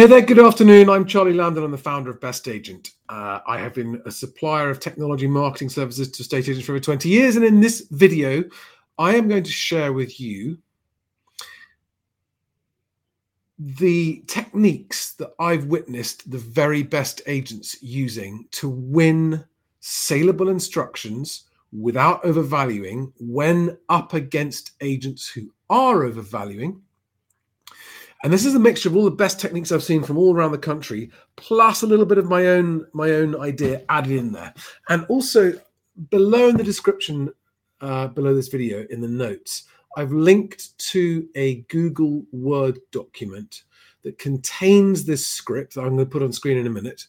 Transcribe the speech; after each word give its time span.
Hey 0.00 0.06
there, 0.06 0.22
good 0.22 0.38
afternoon. 0.38 0.88
I'm 0.88 1.04
Charlie 1.04 1.34
Landon. 1.34 1.62
I'm 1.62 1.70
the 1.72 1.76
founder 1.76 2.08
of 2.08 2.22
Best 2.22 2.48
Agent. 2.48 2.92
Uh, 3.10 3.40
I 3.46 3.58
have 3.58 3.74
been 3.74 4.00
a 4.06 4.10
supplier 4.10 4.70
of 4.70 4.80
technology 4.80 5.26
marketing 5.26 5.68
services 5.68 6.10
to 6.12 6.22
estate 6.22 6.48
agents 6.48 6.64
for 6.64 6.72
over 6.72 6.80
20 6.80 7.06
years. 7.06 7.36
And 7.36 7.44
in 7.44 7.60
this 7.60 7.86
video, 7.90 8.42
I 8.96 9.14
am 9.14 9.28
going 9.28 9.42
to 9.42 9.50
share 9.50 9.92
with 9.92 10.18
you 10.18 10.56
the 13.58 14.24
techniques 14.26 15.12
that 15.16 15.34
I've 15.38 15.66
witnessed 15.66 16.30
the 16.30 16.38
very 16.38 16.82
best 16.82 17.20
agents 17.26 17.76
using 17.82 18.48
to 18.52 18.70
win 18.70 19.44
saleable 19.80 20.48
instructions 20.48 21.44
without 21.78 22.24
overvaluing 22.24 23.12
when 23.20 23.76
up 23.90 24.14
against 24.14 24.70
agents 24.80 25.28
who 25.28 25.52
are 25.68 26.04
overvaluing 26.04 26.80
and 28.22 28.32
this 28.32 28.44
is 28.44 28.54
a 28.54 28.60
mixture 28.60 28.88
of 28.88 28.96
all 28.96 29.04
the 29.04 29.10
best 29.10 29.40
techniques 29.40 29.72
I've 29.72 29.82
seen 29.82 30.02
from 30.02 30.18
all 30.18 30.34
around 30.34 30.52
the 30.52 30.58
country, 30.58 31.10
plus 31.36 31.82
a 31.82 31.86
little 31.86 32.04
bit 32.04 32.18
of 32.18 32.26
my 32.26 32.46
own 32.46 32.86
my 32.92 33.10
own 33.12 33.40
idea 33.40 33.82
added 33.88 34.12
in 34.12 34.32
there. 34.32 34.52
And 34.88 35.06
also 35.06 35.52
below 36.10 36.48
in 36.48 36.56
the 36.56 36.64
description, 36.64 37.32
uh, 37.80 38.08
below 38.08 38.34
this 38.34 38.48
video 38.48 38.86
in 38.90 39.00
the 39.00 39.08
notes, 39.08 39.64
I've 39.96 40.12
linked 40.12 40.78
to 40.90 41.28
a 41.34 41.62
Google 41.62 42.24
Word 42.32 42.78
document 42.92 43.62
that 44.02 44.18
contains 44.18 45.04
this 45.04 45.26
script 45.26 45.74
that 45.74 45.82
I'm 45.82 45.96
going 45.96 46.06
to 46.06 46.06
put 46.06 46.22
on 46.22 46.32
screen 46.32 46.58
in 46.58 46.66
a 46.66 46.70
minute, 46.70 47.06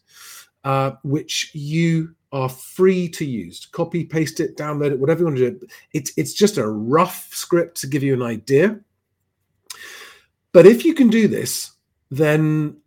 uh, 0.63 0.91
which 1.03 1.51
you 1.53 2.15
are 2.31 2.49
free 2.49 3.09
to 3.09 3.25
use. 3.25 3.65
Copy, 3.65 4.05
paste 4.05 4.39
it, 4.39 4.57
download 4.57 4.91
it, 4.91 4.99
whatever 4.99 5.20
you 5.20 5.25
want 5.25 5.37
to 5.37 5.51
do. 5.51 5.67
It's 5.91 6.13
it's 6.15 6.34
just 6.34 6.57
a 6.57 6.67
rough 6.67 7.34
script 7.34 7.79
to 7.81 7.87
give 7.87 8.01
you 8.01 8.13
an 8.13 8.21
idea 8.21 8.79
but 10.54 10.66
if 10.66 10.86
you 10.86 10.94
can 10.94 11.10
do 11.10 11.28
this, 11.28 11.71
then 12.10 12.77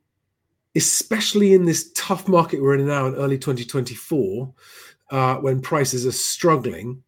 especially 0.76 1.54
in 1.54 1.64
this 1.64 1.92
tough 1.92 2.28
market 2.28 2.60
we're 2.60 2.74
in 2.74 2.86
now 2.86 3.06
in 3.06 3.14
early 3.14 3.38
2024, 3.38 4.52
uh, 5.10 5.36
when 5.36 5.60
prices 5.60 6.06
are 6.06 6.12
struggling, 6.12 7.02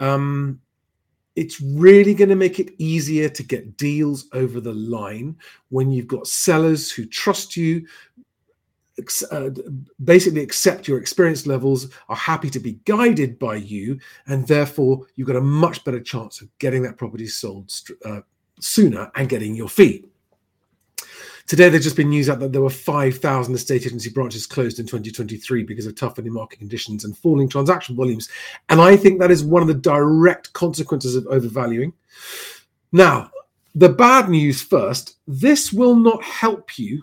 um, 0.00 0.60
it's 1.36 1.60
really 1.60 2.14
going 2.14 2.28
to 2.28 2.36
make 2.36 2.58
it 2.58 2.74
easier 2.78 3.28
to 3.28 3.42
get 3.42 3.76
deals 3.76 4.26
over 4.32 4.60
the 4.60 4.72
line 4.72 5.36
when 5.70 5.90
you've 5.90 6.06
got 6.06 6.26
sellers 6.26 6.90
who 6.90 7.06
trust 7.06 7.56
you, 7.56 7.86
uh, 9.30 9.48
basically 10.04 10.42
accept 10.42 10.86
your 10.86 10.98
experience 10.98 11.46
levels, 11.46 11.88
are 12.08 12.16
happy 12.16 12.50
to 12.50 12.60
be 12.60 12.72
guided 12.84 13.38
by 13.38 13.56
you, 13.56 13.98
and 14.26 14.46
therefore 14.46 15.06
you've 15.16 15.26
got 15.26 15.36
a 15.36 15.40
much 15.40 15.82
better 15.84 16.00
chance 16.00 16.40
of 16.42 16.48
getting 16.58 16.82
that 16.82 16.98
property 16.98 17.26
sold 17.26 17.72
uh, 18.04 18.20
sooner 18.60 19.10
and 19.14 19.28
getting 19.28 19.54
your 19.54 19.68
fee. 19.68 20.04
Today, 21.46 21.68
there's 21.68 21.84
just 21.84 21.96
been 21.96 22.08
news 22.08 22.30
out 22.30 22.38
that 22.38 22.52
there 22.52 22.62
were 22.62 22.70
5,000 22.70 23.54
estate 23.54 23.84
agency 23.84 24.10
branches 24.10 24.46
closed 24.46 24.78
in 24.78 24.86
2023 24.86 25.64
because 25.64 25.86
of 25.86 25.94
toughening 25.96 26.32
market 26.32 26.60
conditions 26.60 27.04
and 27.04 27.18
falling 27.18 27.48
transaction 27.48 27.96
volumes. 27.96 28.28
And 28.68 28.80
I 28.80 28.96
think 28.96 29.18
that 29.18 29.30
is 29.30 29.44
one 29.44 29.60
of 29.60 29.68
the 29.68 29.74
direct 29.74 30.52
consequences 30.52 31.16
of 31.16 31.26
overvaluing. 31.26 31.92
Now, 32.92 33.30
the 33.74 33.88
bad 33.88 34.28
news 34.28 34.62
first 34.62 35.16
this 35.26 35.72
will 35.72 35.96
not 35.96 36.22
help 36.22 36.78
you 36.78 37.02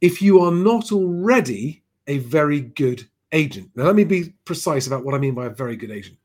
if 0.00 0.22
you 0.22 0.40
are 0.40 0.52
not 0.52 0.90
already 0.90 1.82
a 2.06 2.18
very 2.18 2.60
good 2.60 3.06
agent. 3.32 3.70
Now, 3.76 3.84
let 3.84 3.96
me 3.96 4.04
be 4.04 4.34
precise 4.44 4.86
about 4.86 5.04
what 5.04 5.14
I 5.14 5.18
mean 5.18 5.34
by 5.34 5.46
a 5.46 5.50
very 5.50 5.76
good 5.76 5.90
agent. 5.90 6.16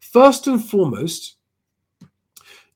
First 0.00 0.46
and 0.46 0.62
foremost, 0.64 1.36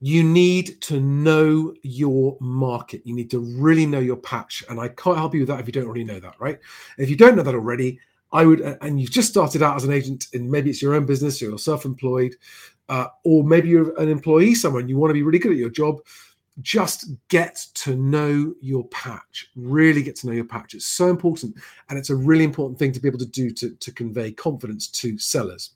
you 0.01 0.23
need 0.23 0.81
to 0.83 1.01
know 1.01 1.75
your 1.83 2.37
market. 2.41 3.01
You 3.05 3.15
need 3.15 3.31
to 3.31 3.39
really 3.39 3.87
know 3.87 3.99
your 3.99 4.17
patch. 4.17 4.63
And 4.69 4.79
I 4.79 4.89
can't 4.89 5.17
help 5.17 5.35
you 5.35 5.41
with 5.41 5.49
that 5.49 5.61
if 5.61 5.67
you 5.67 5.73
don't 5.73 5.87
already 5.87 6.05
know 6.05 6.21
that, 6.21 6.35
right? 6.39 6.59
If 6.99 7.09
you 7.09 7.17
don't 7.17 7.37
know 7.37 7.43
that 7.43 7.55
already, 7.55 7.99
I 8.33 8.45
would, 8.45 8.61
and 8.61 9.01
you've 9.01 9.11
just 9.11 9.29
started 9.29 9.63
out 9.63 9.77
as 9.77 9.85
an 9.85 9.93
agent, 9.93 10.27
and 10.35 10.51
maybe 10.51 10.69
it's 10.69 10.83
your 10.83 10.95
own 10.95 11.07
business, 11.07 11.41
you're 11.41 11.59
self-employed, 11.59 12.35
uh, 12.89 13.07
or 13.25 13.45
maybe 13.45 13.69
you're 13.69 13.99
an 14.01 14.09
employee 14.09 14.55
somewhere 14.55 14.81
and 14.81 14.91
you 14.91 14.99
want 14.99 15.11
to 15.11 15.15
be 15.15 15.23
really 15.23 15.39
good 15.39 15.53
at 15.53 15.59
your 15.59 15.71
job. 15.71 16.01
Just 16.61 17.11
get 17.29 17.57
to 17.75 17.95
know 17.97 18.55
your 18.61 18.87
patch. 18.89 19.51
Really 19.57 20.03
get 20.03 20.17
to 20.17 20.27
know 20.27 20.33
your 20.33 20.45
patch. 20.45 20.75
It's 20.75 20.87
so 20.87 21.09
important, 21.09 21.55
and 21.89 21.99
it's 21.99 22.11
a 22.11 22.17
really 22.17 22.45
important 22.45 22.79
thing 22.79 22.93
to 22.93 23.01
be 23.01 23.09
able 23.09 23.19
to 23.21 23.27
do 23.27 23.51
to, 23.51 23.71
to 23.71 23.93
convey 23.93 24.33
confidence 24.33 24.89
to 24.89 25.19
sellers. 25.19 25.71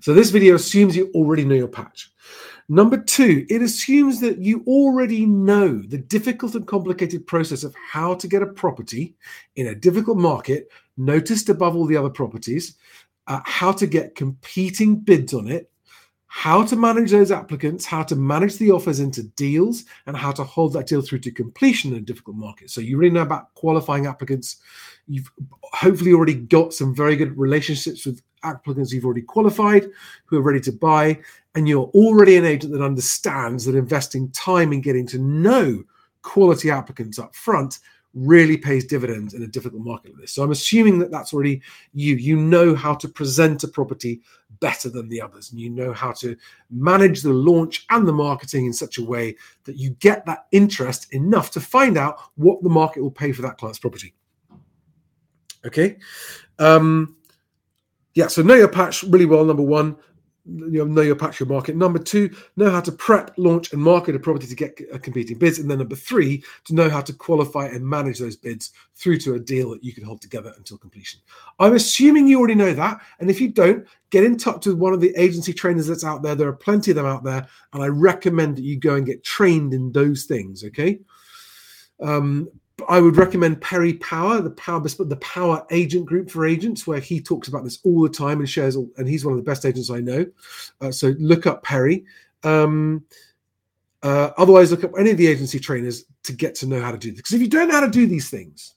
So 0.00 0.12
this 0.12 0.30
video 0.30 0.56
assumes 0.56 0.96
you 0.96 1.10
already 1.14 1.44
know 1.44 1.54
your 1.54 1.68
patch. 1.68 2.12
Number 2.68 2.96
two, 2.96 3.44
it 3.50 3.60
assumes 3.60 4.20
that 4.20 4.38
you 4.38 4.62
already 4.66 5.26
know 5.26 5.78
the 5.82 5.98
difficult 5.98 6.54
and 6.54 6.66
complicated 6.66 7.26
process 7.26 7.64
of 7.64 7.74
how 7.74 8.14
to 8.14 8.28
get 8.28 8.42
a 8.42 8.46
property 8.46 9.14
in 9.56 9.68
a 9.68 9.74
difficult 9.74 10.18
market, 10.18 10.68
noticed 10.96 11.48
above 11.48 11.76
all 11.76 11.86
the 11.86 11.96
other 11.96 12.10
properties, 12.10 12.76
uh, 13.26 13.40
how 13.44 13.72
to 13.72 13.86
get 13.86 14.14
competing 14.14 14.96
bids 14.96 15.34
on 15.34 15.48
it, 15.48 15.70
how 16.26 16.64
to 16.64 16.76
manage 16.76 17.10
those 17.10 17.30
applicants, 17.30 17.84
how 17.84 18.02
to 18.02 18.16
manage 18.16 18.56
the 18.56 18.70
offers 18.70 19.00
into 19.00 19.22
deals, 19.22 19.84
and 20.06 20.16
how 20.16 20.32
to 20.32 20.42
hold 20.42 20.72
that 20.72 20.86
deal 20.86 21.02
through 21.02 21.18
to 21.18 21.30
completion 21.30 21.92
in 21.92 21.98
a 21.98 22.00
difficult 22.00 22.36
market. 22.36 22.70
So 22.70 22.80
you 22.80 22.96
really 22.96 23.12
know 23.12 23.20
about 23.20 23.52
qualifying 23.52 24.06
applicants. 24.06 24.56
You've 25.06 25.30
hopefully 25.74 26.14
already 26.14 26.34
got 26.34 26.72
some 26.72 26.94
very 26.94 27.16
good 27.16 27.36
relationships 27.36 28.06
with 28.06 28.22
applicants 28.42 28.92
you've 28.92 29.04
already 29.04 29.22
qualified 29.22 29.88
who 30.26 30.38
are 30.38 30.42
ready 30.42 30.60
to 30.60 30.72
buy, 30.72 31.18
and 31.54 31.68
you're 31.68 31.90
already 31.94 32.36
an 32.36 32.44
agent 32.44 32.72
that 32.72 32.82
understands 32.82 33.64
that 33.64 33.74
investing 33.74 34.30
time 34.30 34.72
in 34.72 34.80
getting 34.80 35.06
to 35.08 35.18
know 35.18 35.82
quality 36.22 36.70
applicants 36.70 37.18
up 37.18 37.34
front 37.34 37.80
really 38.14 38.56
pays 38.56 38.84
dividends 38.84 39.34
in 39.34 39.42
a 39.42 39.46
difficult 39.46 39.82
market 39.82 40.12
like 40.12 40.20
this. 40.20 40.32
So 40.32 40.42
I'm 40.42 40.50
assuming 40.50 40.98
that 40.98 41.10
that's 41.10 41.32
already 41.32 41.62
you. 41.94 42.16
You 42.16 42.36
know 42.36 42.74
how 42.74 42.94
to 42.94 43.08
present 43.08 43.64
a 43.64 43.68
property 43.68 44.20
better 44.60 44.88
than 44.90 45.08
the 45.08 45.20
others, 45.20 45.50
and 45.50 45.60
you 45.60 45.70
know 45.70 45.92
how 45.92 46.12
to 46.12 46.36
manage 46.70 47.22
the 47.22 47.32
launch 47.32 47.86
and 47.90 48.06
the 48.06 48.12
marketing 48.12 48.66
in 48.66 48.72
such 48.72 48.98
a 48.98 49.04
way 49.04 49.36
that 49.64 49.76
you 49.76 49.90
get 50.00 50.26
that 50.26 50.46
interest 50.52 51.12
enough 51.14 51.50
to 51.52 51.60
find 51.60 51.96
out 51.96 52.20
what 52.36 52.62
the 52.62 52.68
market 52.68 53.02
will 53.02 53.10
pay 53.10 53.32
for 53.32 53.42
that 53.42 53.56
client's 53.58 53.78
property. 53.78 54.14
Okay. 55.64 55.96
Um, 56.58 57.16
yeah, 58.14 58.26
so 58.26 58.42
know 58.42 58.54
your 58.54 58.68
patch 58.68 59.02
really 59.04 59.26
well, 59.26 59.44
number 59.44 59.62
one 59.62 59.96
you 60.44 60.78
know, 60.78 60.84
know 60.84 61.02
your 61.02 61.14
patch 61.14 61.38
your 61.38 61.48
market. 61.48 61.76
Number 61.76 61.98
two, 61.98 62.34
know 62.56 62.70
how 62.70 62.80
to 62.80 62.90
prep, 62.90 63.32
launch, 63.36 63.72
and 63.72 63.80
market 63.80 64.16
a 64.16 64.18
property 64.18 64.46
to 64.48 64.56
get 64.56 64.80
uh, 64.92 64.98
competing 64.98 65.38
bids. 65.38 65.58
And 65.58 65.70
then 65.70 65.78
number 65.78 65.94
three, 65.94 66.42
to 66.64 66.74
know 66.74 66.90
how 66.90 67.00
to 67.00 67.12
qualify 67.12 67.66
and 67.66 67.86
manage 67.86 68.18
those 68.18 68.36
bids 68.36 68.72
through 68.96 69.18
to 69.18 69.34
a 69.34 69.38
deal 69.38 69.70
that 69.70 69.84
you 69.84 69.92
can 69.92 70.02
hold 70.02 70.20
together 70.20 70.52
until 70.56 70.78
completion. 70.78 71.20
I'm 71.60 71.74
assuming 71.74 72.26
you 72.26 72.38
already 72.38 72.56
know 72.56 72.74
that. 72.74 73.00
And 73.20 73.30
if 73.30 73.40
you 73.40 73.50
don't, 73.50 73.86
get 74.10 74.24
in 74.24 74.36
touch 74.36 74.66
with 74.66 74.76
one 74.76 74.92
of 74.92 75.00
the 75.00 75.14
agency 75.16 75.52
trainers 75.52 75.86
that's 75.86 76.04
out 76.04 76.22
there. 76.22 76.34
There 76.34 76.48
are 76.48 76.52
plenty 76.52 76.90
of 76.90 76.96
them 76.96 77.06
out 77.06 77.22
there. 77.22 77.46
And 77.72 77.82
I 77.82 77.86
recommend 77.86 78.56
that 78.56 78.64
you 78.64 78.76
go 78.76 78.96
and 78.96 79.06
get 79.06 79.22
trained 79.22 79.72
in 79.72 79.92
those 79.92 80.24
things. 80.24 80.64
Okay. 80.64 80.98
Um, 82.00 82.48
I 82.88 83.00
would 83.00 83.16
recommend 83.16 83.60
Perry 83.60 83.94
Power, 83.94 84.40
the 84.40 84.50
Power 84.50 84.80
the 84.80 85.18
Power 85.20 85.66
Agent 85.70 86.06
Group 86.06 86.30
for 86.30 86.46
agents, 86.46 86.86
where 86.86 87.00
he 87.00 87.20
talks 87.20 87.48
about 87.48 87.64
this 87.64 87.78
all 87.84 88.02
the 88.02 88.08
time 88.08 88.40
and 88.40 88.48
shares. 88.48 88.76
And 88.76 89.08
he's 89.08 89.24
one 89.24 89.32
of 89.32 89.38
the 89.38 89.50
best 89.50 89.64
agents 89.64 89.90
I 89.90 90.00
know. 90.00 90.26
Uh, 90.80 90.90
so 90.90 91.14
look 91.18 91.46
up 91.46 91.62
Perry. 91.62 92.04
Um, 92.42 93.04
uh, 94.02 94.30
otherwise, 94.36 94.70
look 94.70 94.84
up 94.84 94.92
any 94.98 95.10
of 95.10 95.16
the 95.16 95.26
agency 95.26 95.58
trainers 95.58 96.04
to 96.24 96.32
get 96.32 96.54
to 96.56 96.66
know 96.66 96.80
how 96.80 96.90
to 96.90 96.98
do 96.98 97.10
this. 97.10 97.18
Because 97.18 97.34
if 97.34 97.40
you 97.40 97.48
don't 97.48 97.68
know 97.68 97.74
how 97.74 97.86
to 97.86 97.90
do 97.90 98.06
these 98.06 98.30
things, 98.30 98.74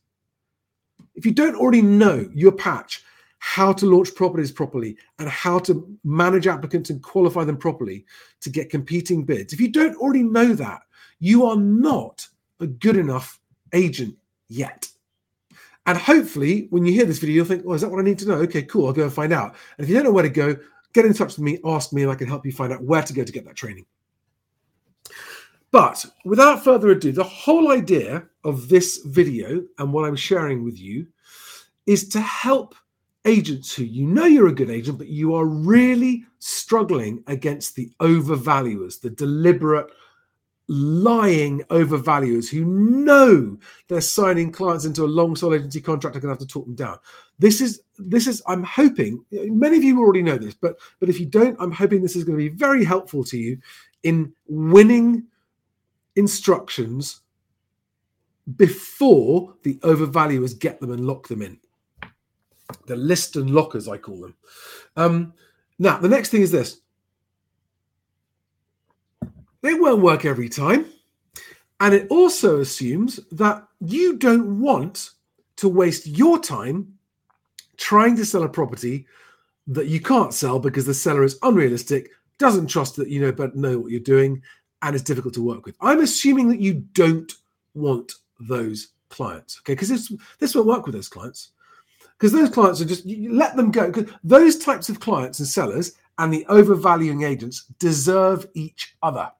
if 1.15 1.25
you 1.25 1.31
don't 1.31 1.55
already 1.55 1.81
know 1.81 2.29
your 2.33 2.51
patch, 2.51 3.03
how 3.39 3.73
to 3.73 3.85
launch 3.85 4.13
properties 4.15 4.51
properly, 4.51 4.97
and 5.19 5.29
how 5.29 5.59
to 5.59 5.87
manage 6.03 6.47
applicants 6.47 6.89
and 6.89 7.01
qualify 7.01 7.43
them 7.43 7.57
properly 7.57 8.05
to 8.41 8.49
get 8.49 8.69
competing 8.69 9.23
bids, 9.23 9.53
if 9.53 9.59
you 9.59 9.69
don't 9.69 9.95
already 9.97 10.23
know 10.23 10.53
that, 10.53 10.81
you 11.19 11.45
are 11.45 11.57
not 11.57 12.27
a 12.59 12.67
good 12.67 12.97
enough 12.97 13.39
agent 13.75 14.15
yet. 14.47 14.87
And 15.85 15.97
hopefully, 15.97 16.67
when 16.71 16.85
you 16.85 16.93
hear 16.93 17.05
this 17.05 17.19
video, 17.19 17.35
you'll 17.35 17.45
think, 17.45 17.63
oh, 17.67 17.73
is 17.73 17.81
that 17.81 17.91
what 17.91 17.99
I 17.99 18.03
need 18.03 18.17
to 18.19 18.27
know? 18.27 18.35
Okay, 18.35 18.63
cool. 18.63 18.87
I'll 18.87 18.93
go 18.93 19.03
and 19.03 19.13
find 19.13 19.31
out. 19.31 19.55
And 19.77 19.85
if 19.85 19.89
you 19.89 19.95
don't 19.95 20.05
know 20.05 20.11
where 20.11 20.23
to 20.23 20.29
go, 20.29 20.57
get 20.93 21.05
in 21.05 21.13
touch 21.13 21.37
with 21.37 21.39
me, 21.39 21.59
ask 21.63 21.93
me, 21.93 22.01
and 22.01 22.11
I 22.11 22.15
can 22.15 22.27
help 22.27 22.45
you 22.45 22.51
find 22.51 22.73
out 22.73 22.83
where 22.83 23.03
to 23.03 23.13
go 23.13 23.23
to 23.23 23.31
get 23.31 23.45
that 23.45 23.55
training. 23.55 23.85
But 25.71 26.05
without 26.23 26.63
further 26.63 26.89
ado, 26.91 27.11
the 27.11 27.23
whole 27.23 27.71
idea 27.71 28.25
of 28.43 28.69
this 28.69 29.01
video 29.05 29.63
and 29.77 29.91
what 29.91 30.05
I'm 30.05 30.15
sharing 30.15 30.63
with 30.63 30.79
you 30.79 31.05
is 31.85 32.07
to 32.09 32.21
help 32.21 32.75
agents 33.25 33.75
who 33.75 33.83
you 33.83 34.05
know 34.07 34.25
you're 34.25 34.47
a 34.47 34.55
good 34.55 34.69
agent, 34.69 34.97
but 34.97 35.07
you 35.07 35.35
are 35.35 35.45
really 35.45 36.25
struggling 36.39 37.23
against 37.27 37.75
the 37.75 37.91
overvaluers, 37.99 39.01
the 39.01 39.09
deliberate 39.09 39.91
lying 40.67 41.59
overvaluers 41.69 42.49
who 42.49 42.65
know 42.65 43.57
they're 43.87 44.01
signing 44.01 44.51
clients 44.51 44.85
into 44.85 45.03
a 45.03 45.05
long 45.05 45.35
sole 45.35 45.53
agency 45.53 45.79
contract 45.79 46.15
are 46.15 46.19
going 46.19 46.35
to 46.35 46.39
have 46.39 46.47
to 46.47 46.51
talk 46.51 46.65
them 46.65 46.75
down. 46.75 46.97
This 47.37 47.61
is 47.61 47.81
this 47.97 48.27
is 48.27 48.41
I'm 48.47 48.63
hoping 48.63 49.23
many 49.31 49.77
of 49.77 49.83
you 49.83 49.99
already 49.99 50.23
know 50.23 50.37
this, 50.37 50.55
but 50.55 50.77
but 50.99 51.09
if 51.09 51.19
you 51.19 51.25
don't, 51.25 51.55
I'm 51.59 51.71
hoping 51.71 52.01
this 52.01 52.15
is 52.15 52.23
going 52.23 52.37
to 52.37 52.49
be 52.49 52.55
very 52.55 52.83
helpful 52.83 53.23
to 53.25 53.37
you 53.37 53.59
in 54.03 54.33
winning 54.47 55.25
instructions 56.15 57.21
before 58.55 59.55
the 59.63 59.75
overvaluers 59.77 60.57
get 60.57 60.79
them 60.79 60.91
and 60.91 61.05
lock 61.05 61.27
them 61.27 61.41
in. 61.41 61.59
The 62.87 62.95
list 62.95 63.35
and 63.35 63.49
lockers, 63.49 63.87
I 63.87 63.97
call 63.97 64.21
them. 64.21 64.35
Um, 64.95 65.33
now, 65.77 65.97
the 65.97 66.09
next 66.09 66.29
thing 66.29 66.41
is 66.41 66.51
this 66.51 66.81
they 69.65 69.73
won't 69.73 70.01
work 70.01 70.25
every 70.25 70.47
time. 70.47 70.85
And 71.79 71.93
it 71.93 72.07
also 72.09 72.59
assumes 72.61 73.19
that 73.31 73.67
you 73.81 74.15
don't 74.17 74.59
want 74.59 75.09
to 75.57 75.67
waste 75.67 76.07
your 76.07 76.39
time 76.39 76.93
trying 77.77 78.15
to 78.17 78.25
sell 78.25 78.43
a 78.43 78.49
property 78.49 79.07
that 79.67 79.87
you 79.87 79.99
can't 79.99 80.33
sell 80.33 80.59
because 80.59 80.85
the 80.85 80.93
seller 80.93 81.23
is 81.23 81.39
unrealistic, 81.41 82.11
doesn't 82.37 82.67
trust 82.67 82.95
that 82.95 83.09
you 83.09 83.19
know 83.19 83.31
but 83.31 83.55
know 83.55 83.79
what 83.79 83.91
you're 83.91 83.99
doing, 83.99 84.41
and 84.83 84.95
is 84.95 85.01
difficult 85.01 85.33
to 85.33 85.43
work 85.43 85.65
with. 85.65 85.75
I'm 85.81 86.01
assuming 86.01 86.47
that 86.49 86.59
you 86.59 86.85
don't 86.93 87.33
want 87.73 88.13
those 88.39 88.89
clients, 89.09 89.59
okay? 89.61 89.73
Because 89.73 89.89
this 89.89 90.13
this 90.39 90.53
won't 90.53 90.67
work 90.67 90.85
with 90.85 90.93
those 90.93 91.09
clients. 91.09 91.51
Because 92.17 92.31
those 92.31 92.51
clients 92.51 92.81
are 92.81 92.85
just 92.85 93.05
you 93.05 93.33
let 93.33 93.55
them 93.55 93.71
go. 93.71 93.91
Because 93.91 94.13
those 94.23 94.57
types 94.57 94.89
of 94.89 94.99
clients 94.99 95.39
and 95.39 95.47
sellers 95.47 95.93
and 96.19 96.31
the 96.31 96.45
overvaluing 96.47 97.23
agents 97.23 97.65
deserve 97.79 98.47
each 98.53 98.95
other, 99.01 99.31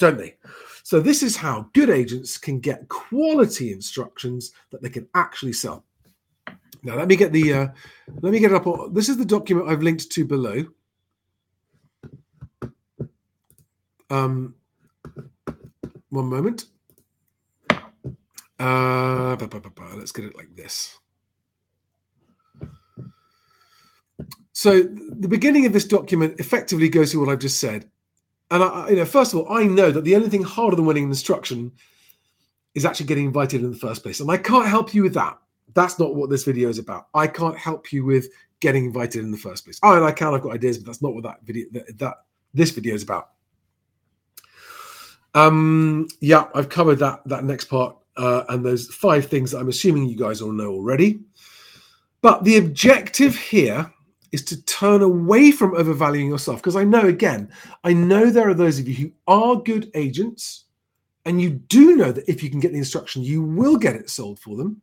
don't 0.00 0.18
they? 0.18 0.34
So 0.82 0.98
this 0.98 1.22
is 1.22 1.36
how 1.36 1.68
good 1.72 1.90
agents 1.90 2.36
can 2.36 2.58
get 2.58 2.88
quality 2.88 3.72
instructions 3.72 4.50
that 4.70 4.82
they 4.82 4.88
can 4.88 5.06
actually 5.14 5.52
sell. 5.52 5.84
Now 6.82 6.96
let 6.96 7.06
me 7.06 7.14
get 7.14 7.32
the 7.32 7.52
uh, 7.52 7.68
let 8.22 8.32
me 8.32 8.40
get 8.40 8.50
it 8.50 8.66
up. 8.66 8.94
This 8.94 9.08
is 9.08 9.18
the 9.18 9.24
document 9.24 9.68
I've 9.68 9.82
linked 9.82 10.10
to 10.10 10.24
below. 10.24 10.64
Um, 14.08 14.54
one 16.08 16.26
moment. 16.26 16.64
Uh, 18.58 19.36
let's 19.96 20.12
get 20.12 20.24
it 20.24 20.36
like 20.36 20.54
this. 20.56 20.98
So 24.52 24.82
the 24.82 25.28
beginning 25.28 25.64
of 25.66 25.72
this 25.72 25.86
document 25.86 26.40
effectively 26.40 26.88
goes 26.88 27.12
through 27.12 27.24
what 27.24 27.32
I've 27.32 27.38
just 27.38 27.60
said. 27.60 27.88
And 28.50 28.62
I, 28.62 28.88
you 28.90 28.96
know, 28.96 29.04
first 29.04 29.32
of 29.32 29.40
all, 29.40 29.52
I 29.52 29.64
know 29.64 29.90
that 29.90 30.04
the 30.04 30.16
only 30.16 30.28
thing 30.28 30.42
harder 30.42 30.76
than 30.76 30.86
winning 30.86 31.04
an 31.04 31.10
instruction 31.10 31.72
is 32.74 32.84
actually 32.84 33.06
getting 33.06 33.26
invited 33.26 33.62
in 33.62 33.70
the 33.70 33.76
first 33.76 34.02
place. 34.02 34.20
And 34.20 34.30
I 34.30 34.36
can't 34.36 34.66
help 34.66 34.94
you 34.94 35.02
with 35.02 35.14
that. 35.14 35.38
That's 35.74 35.98
not 35.98 36.14
what 36.14 36.30
this 36.30 36.44
video 36.44 36.68
is 36.68 36.78
about. 36.78 37.08
I 37.14 37.26
can't 37.26 37.56
help 37.56 37.92
you 37.92 38.04
with 38.04 38.28
getting 38.60 38.86
invited 38.86 39.24
in 39.24 39.30
the 39.30 39.38
first 39.38 39.64
place. 39.64 39.78
Oh, 39.82 39.96
and 39.96 40.04
I 40.04 40.12
can. 40.12 40.34
I've 40.34 40.42
got 40.42 40.52
ideas, 40.52 40.78
but 40.78 40.86
that's 40.86 41.02
not 41.02 41.14
what 41.14 41.24
that 41.24 41.42
video 41.44 41.66
that, 41.72 41.98
that 41.98 42.14
this 42.54 42.70
video 42.70 42.94
is 42.94 43.02
about. 43.02 43.30
Um, 45.34 46.08
yeah, 46.20 46.48
I've 46.54 46.68
covered 46.68 46.98
that 46.98 47.20
that 47.26 47.44
next 47.44 47.66
part, 47.66 47.96
uh, 48.16 48.44
and 48.48 48.64
those 48.64 48.88
five 48.88 49.26
things 49.26 49.52
that 49.52 49.58
I'm 49.58 49.68
assuming 49.68 50.06
you 50.06 50.16
guys 50.16 50.42
all 50.42 50.52
know 50.52 50.70
already. 50.70 51.20
But 52.20 52.44
the 52.44 52.56
objective 52.56 53.36
here 53.36 53.92
is 54.32 54.44
to 54.46 54.62
turn 54.64 55.02
away 55.02 55.50
from 55.50 55.74
overvaluing 55.74 56.28
yourself. 56.28 56.58
Because 56.58 56.76
I 56.76 56.84
know, 56.84 57.06
again, 57.06 57.50
I 57.84 57.92
know 57.92 58.30
there 58.30 58.48
are 58.48 58.54
those 58.54 58.78
of 58.78 58.88
you 58.88 58.94
who 58.94 59.12
are 59.26 59.56
good 59.56 59.90
agents, 59.94 60.64
and 61.24 61.40
you 61.40 61.50
do 61.50 61.96
know 61.96 62.12
that 62.12 62.28
if 62.28 62.42
you 62.42 62.50
can 62.50 62.60
get 62.60 62.72
the 62.72 62.78
instruction, 62.78 63.22
you 63.22 63.42
will 63.42 63.76
get 63.76 63.96
it 63.96 64.10
sold 64.10 64.38
for 64.38 64.56
them, 64.56 64.80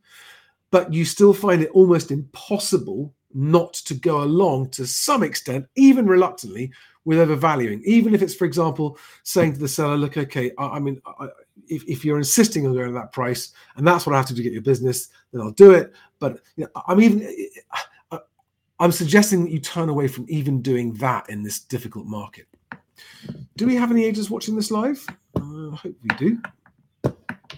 but 0.72 0.94
you 0.94 1.06
still 1.06 1.34
find 1.34 1.62
it 1.62 1.72
almost 1.72 2.12
impossible 2.12 3.14
not 3.34 3.74
to 3.74 3.94
go 3.94 4.24
along 4.24 4.70
to 4.70 4.86
some 4.86 5.24
extent, 5.24 5.66
even 5.76 6.06
reluctantly, 6.06 6.72
with 7.08 7.20
overvaluing. 7.20 7.82
Even 7.86 8.14
if 8.14 8.22
it's, 8.22 8.36
for 8.36 8.44
example, 8.44 8.98
saying 9.24 9.54
to 9.54 9.60
the 9.60 9.68
seller, 9.68 9.96
look, 9.96 10.18
okay, 10.18 10.52
I, 10.58 10.66
I 10.66 10.80
mean, 10.80 11.02
I, 11.06 11.30
if, 11.70 11.84
if 11.88 12.04
you're 12.04 12.18
insisting 12.18 12.68
on 12.68 12.74
going 12.74 12.88
to 12.88 12.94
that 12.94 13.14
price 13.14 13.54
and 13.78 13.88
that's 13.88 14.06
what 14.06 14.14
I 14.14 14.18
have 14.18 14.28
to 14.28 14.34
do 14.34 14.38
to 14.38 14.44
get 14.44 14.52
your 14.52 14.62
business, 14.62 15.08
then 15.32 15.42
I'll 15.42 15.52
do 15.52 15.72
it. 15.72 15.94
But 16.20 16.42
you 16.58 16.66
know, 16.66 16.82
I'm 16.86 17.02
even 17.02 17.34
I'm 18.80 18.92
suggesting 18.92 19.44
that 19.44 19.52
you 19.52 19.60
turn 19.60 19.90
away 19.90 20.08
from 20.08 20.26
even 20.30 20.62
doing 20.62 20.94
that 20.96 21.30
in 21.30 21.44
this 21.44 21.60
difficult 21.60 22.06
market. 22.06 22.46
Do 23.56 23.66
we 23.66 23.76
have 23.76 23.92
any 23.92 24.06
agents 24.06 24.30
watching 24.30 24.56
this 24.56 24.70
live? 24.70 25.04
Uh, 25.36 25.72
I 25.72 25.76
hope 25.76 25.96
we 26.04 26.16
do. 26.18 26.42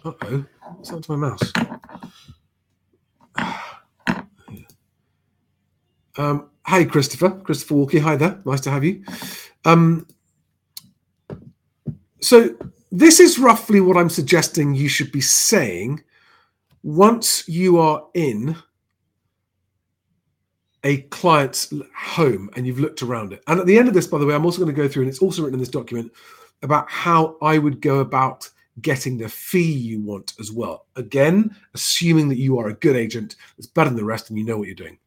Uh 0.06 0.14
oh, 0.24 0.46
what's 0.76 0.90
happened 0.90 1.04
to 1.06 1.18
my 1.18 1.30
mouse? 1.30 1.54
Um, 6.18 6.50
hi, 6.66 6.84
Christopher. 6.84 7.30
Christopher 7.30 7.76
Walkie. 7.76 8.00
Hi 8.00 8.18
there. 8.18 8.42
Nice 8.44 8.60
to 8.62 8.72
have 8.72 8.84
you. 8.84 9.06
Um, 9.64 10.06
so, 12.20 12.58
this 12.92 13.22
is 13.22 13.40
roughly 13.40 13.80
what 13.80 13.96
I'm 13.96 14.10
suggesting 14.10 14.76
you 14.76 14.90
should 14.90 15.14
be 15.14 15.22
saying 15.22 16.04
once 16.84 17.48
you 17.48 17.78
are 17.78 18.06
in 18.16 18.58
a 20.84 21.02
client's 21.04 21.74
home 21.96 22.50
and 22.56 22.66
you've 22.66 22.80
looked 22.80 23.02
around 23.02 23.34
it. 23.34 23.44
And 23.48 23.60
at 23.60 23.66
the 23.66 23.78
end 23.78 23.88
of 23.88 23.94
this, 23.94 24.08
by 24.08 24.18
the 24.18 24.26
way, 24.26 24.34
I'm 24.34 24.46
also 24.46 24.62
going 24.62 24.74
to 24.74 24.82
go 24.82 24.88
through, 24.88 25.04
and 25.04 25.10
it's 25.10 25.20
also 25.20 25.42
written 25.42 25.56
in 25.56 25.60
this 25.60 25.70
document, 25.70 26.12
about 26.62 26.90
how 26.90 27.38
I 27.42 27.58
would 27.58 27.82
go 27.82 28.00
about 28.00 28.50
getting 28.82 29.18
the 29.18 29.28
fee 29.28 29.72
you 29.72 30.02
want 30.02 30.34
as 30.40 30.52
well. 30.52 30.86
Again, 30.96 31.56
assuming 31.74 32.30
that 32.30 32.38
you 32.38 32.58
are 32.60 32.70
a 32.70 32.76
good 32.76 32.96
agent 32.96 33.36
that's 33.58 33.68
better 33.68 33.90
than 33.90 33.98
the 33.98 34.06
rest 34.06 34.30
and 34.30 34.40
you 34.40 34.46
know 34.46 34.58
what 34.58 34.68
you're 34.68 34.76
doing. 34.76 34.98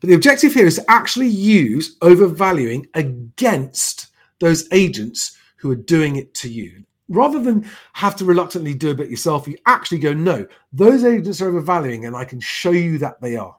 But 0.00 0.08
the 0.08 0.14
objective 0.14 0.52
here 0.52 0.66
is 0.66 0.76
to 0.76 0.90
actually 0.90 1.28
use 1.28 1.96
overvaluing 2.02 2.86
against 2.94 4.08
those 4.40 4.68
agents 4.72 5.38
who 5.56 5.70
are 5.70 5.76
doing 5.76 6.16
it 6.16 6.34
to 6.34 6.48
you. 6.48 6.84
Rather 7.08 7.40
than 7.40 7.68
have 7.92 8.16
to 8.16 8.24
reluctantly 8.24 8.74
do 8.74 8.90
a 8.90 8.94
bit 8.94 9.10
yourself, 9.10 9.46
you 9.46 9.56
actually 9.66 9.98
go, 9.98 10.12
no, 10.12 10.46
those 10.72 11.04
agents 11.04 11.40
are 11.40 11.48
overvaluing, 11.48 12.06
and 12.06 12.16
I 12.16 12.24
can 12.24 12.40
show 12.40 12.70
you 12.70 12.98
that 12.98 13.20
they 13.20 13.36
are. 13.36 13.56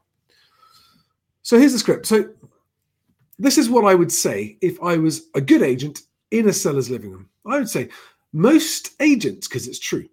So 1.43 1.59
here's 1.59 1.73
the 1.73 1.79
script. 1.79 2.05
So 2.05 2.29
this 3.37 3.57
is 3.57 3.69
what 3.69 3.85
I 3.85 3.95
would 3.95 4.11
say 4.11 4.57
if 4.61 4.81
I 4.81 4.97
was 4.97 5.29
a 5.35 5.41
good 5.41 5.61
agent 5.61 6.01
in 6.31 6.49
a 6.49 6.53
seller's 6.53 6.89
living 6.89 7.11
room. 7.11 7.29
I 7.45 7.57
would 7.57 7.69
say 7.69 7.89
most 8.31 8.91
agents, 8.99 9.47
because 9.47 9.67
it's 9.67 9.79
true, 9.79 10.07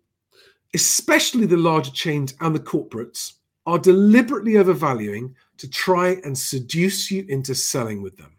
especially 0.75 1.47
the 1.47 1.57
larger 1.57 1.93
chains 1.93 2.35
and 2.41 2.55
the 2.55 2.61
corporates, 2.61 3.35
are 3.67 3.79
deliberately 3.79 4.57
overvaluing 4.57 5.35
to 5.59 5.71
try 5.71 6.21
and 6.25 6.37
seduce 6.37 7.11
you 7.11 7.25
into 7.29 7.55
selling 7.55 8.03
with 8.03 8.17
them. 8.17 8.37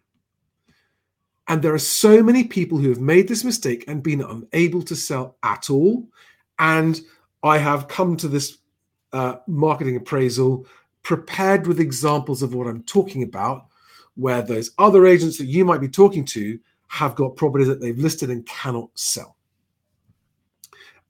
And 1.47 1.61
there 1.61 1.73
are 1.73 1.79
so 1.79 2.21
many 2.21 2.43
people 2.43 2.77
who 2.77 2.89
have 2.89 2.99
made 2.99 3.27
this 3.27 3.43
mistake 3.43 3.85
and 3.87 4.03
been 4.03 4.21
unable 4.21 4.81
to 4.83 4.95
sell 4.95 5.37
at 5.43 5.69
all. 5.69 6.07
And 6.59 6.99
I 7.43 7.57
have 7.57 7.87
come 7.87 8.15
to 8.17 8.27
this 8.27 8.57
uh, 9.13 9.37
marketing 9.47 9.95
appraisal 9.95 10.65
prepared 11.03 11.67
with 11.67 11.79
examples 11.79 12.41
of 12.41 12.53
what 12.53 12.67
I'm 12.67 12.83
talking 12.83 13.23
about, 13.23 13.67
where 14.15 14.41
those 14.41 14.71
other 14.77 15.05
agents 15.05 15.37
that 15.37 15.45
you 15.45 15.65
might 15.65 15.81
be 15.81 15.87
talking 15.87 16.25
to 16.25 16.59
have 16.87 17.15
got 17.15 17.35
properties 17.35 17.67
that 17.67 17.79
they've 17.79 17.97
listed 17.97 18.29
and 18.29 18.45
cannot 18.45 18.89
sell. 18.95 19.37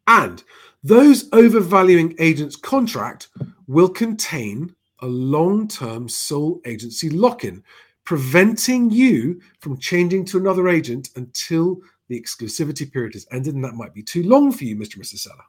And 0.07 0.43
those 0.83 1.29
overvaluing 1.33 2.15
agents' 2.19 2.55
contract 2.55 3.29
will 3.67 3.89
contain 3.89 4.75
a 4.99 5.07
long 5.07 5.67
term 5.67 6.07
sole 6.07 6.61
agency 6.65 7.09
lock 7.09 7.43
in, 7.43 7.63
preventing 8.03 8.89
you 8.89 9.41
from 9.59 9.79
changing 9.79 10.25
to 10.25 10.37
another 10.37 10.69
agent 10.69 11.09
until 11.15 11.81
the 12.07 12.19
exclusivity 12.19 12.91
period 12.91 13.13
has 13.13 13.27
ended. 13.31 13.55
And 13.55 13.63
that 13.63 13.75
might 13.75 13.93
be 13.93 14.03
too 14.03 14.23
long 14.23 14.51
for 14.51 14.65
you, 14.65 14.75
Mr. 14.75 14.95
and 14.95 15.03
Mrs. 15.03 15.19
Seller. 15.19 15.43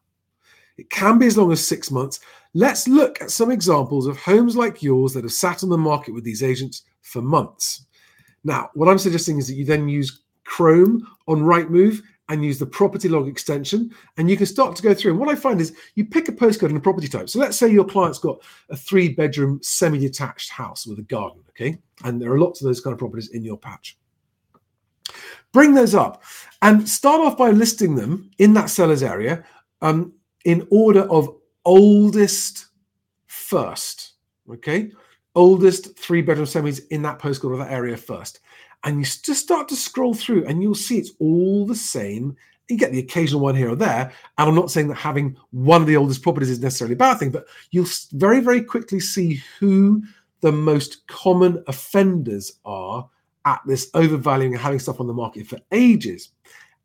It 0.78 0.88
can 0.90 1.18
be 1.18 1.26
as 1.26 1.36
long 1.36 1.52
as 1.52 1.66
six 1.66 1.90
months. 1.90 2.20
Let's 2.54 2.86
look 2.86 3.20
at 3.22 3.30
some 3.30 3.50
examples 3.50 4.06
of 4.06 4.18
homes 4.18 4.56
like 4.56 4.82
yours 4.82 5.14
that 5.14 5.24
have 5.24 5.32
sat 5.32 5.62
on 5.62 5.70
the 5.70 5.78
market 5.78 6.12
with 6.12 6.24
these 6.24 6.42
agents 6.42 6.82
for 7.00 7.22
months. 7.22 7.86
Now, 8.44 8.70
what 8.74 8.88
I'm 8.88 8.98
suggesting 8.98 9.38
is 9.38 9.46
that 9.48 9.54
you 9.54 9.64
then 9.64 9.88
use 9.88 10.22
Chrome 10.44 11.06
on 11.28 11.40
Rightmove 11.40 12.02
and 12.28 12.44
use 12.44 12.58
the 12.58 12.66
property 12.66 13.08
log 13.08 13.28
extension, 13.28 13.90
and 14.16 14.28
you 14.28 14.36
can 14.36 14.46
start 14.46 14.76
to 14.76 14.82
go 14.82 14.94
through. 14.94 15.12
And 15.12 15.20
what 15.20 15.28
I 15.28 15.34
find 15.34 15.60
is 15.60 15.74
you 15.94 16.04
pick 16.04 16.28
a 16.28 16.32
postcode 16.32 16.68
and 16.68 16.76
a 16.76 16.80
property 16.80 17.08
type. 17.08 17.28
So 17.28 17.38
let's 17.38 17.58
say 17.58 17.70
your 17.70 17.84
client's 17.84 18.18
got 18.18 18.42
a 18.70 18.76
three 18.76 19.08
bedroom 19.08 19.60
semi 19.62 19.98
detached 19.98 20.50
house 20.50 20.86
with 20.86 20.98
a 20.98 21.02
garden, 21.02 21.42
okay? 21.50 21.78
And 22.04 22.20
there 22.20 22.32
are 22.32 22.38
lots 22.38 22.60
of 22.60 22.66
those 22.66 22.80
kind 22.80 22.92
of 22.92 22.98
properties 22.98 23.30
in 23.30 23.44
your 23.44 23.58
patch. 23.58 23.98
Bring 25.52 25.74
those 25.74 25.94
up 25.94 26.22
and 26.62 26.88
start 26.88 27.20
off 27.20 27.36
by 27.36 27.50
listing 27.50 27.94
them 27.94 28.30
in 28.38 28.54
that 28.54 28.70
seller's 28.70 29.02
area. 29.02 29.44
Um, 29.80 30.14
in 30.44 30.66
order 30.70 31.02
of 31.02 31.36
oldest 31.64 32.66
first. 33.26 34.12
Okay. 34.50 34.90
Oldest 35.34 35.98
three 35.98 36.22
bedroom 36.22 36.46
semis 36.46 36.80
in 36.90 37.02
that 37.02 37.18
postcode 37.18 37.52
or 37.52 37.56
that 37.58 37.72
area 37.72 37.96
first. 37.96 38.40
And 38.84 38.98
you 38.98 39.04
just 39.04 39.36
start 39.36 39.68
to 39.68 39.76
scroll 39.76 40.14
through 40.14 40.44
and 40.46 40.62
you'll 40.62 40.74
see 40.74 40.98
it's 40.98 41.12
all 41.18 41.64
the 41.66 41.74
same. 41.74 42.36
You 42.68 42.76
get 42.76 42.92
the 42.92 42.98
occasional 42.98 43.40
one 43.40 43.54
here 43.54 43.70
or 43.70 43.76
there. 43.76 44.12
And 44.38 44.48
I'm 44.48 44.54
not 44.54 44.70
saying 44.70 44.88
that 44.88 44.94
having 44.94 45.36
one 45.50 45.80
of 45.80 45.86
the 45.86 45.96
oldest 45.96 46.22
properties 46.22 46.50
is 46.50 46.60
necessarily 46.60 46.94
a 46.94 46.98
bad 46.98 47.18
thing, 47.18 47.30
but 47.30 47.46
you'll 47.70 47.86
very, 48.12 48.40
very 48.40 48.62
quickly 48.62 49.00
see 49.00 49.42
who 49.58 50.02
the 50.40 50.52
most 50.52 51.06
common 51.06 51.62
offenders 51.68 52.52
are 52.64 53.08
at 53.44 53.60
this 53.66 53.90
overvaluing 53.94 54.52
and 54.52 54.62
having 54.62 54.78
stuff 54.78 55.00
on 55.00 55.06
the 55.06 55.12
market 55.12 55.46
for 55.46 55.58
ages. 55.72 56.30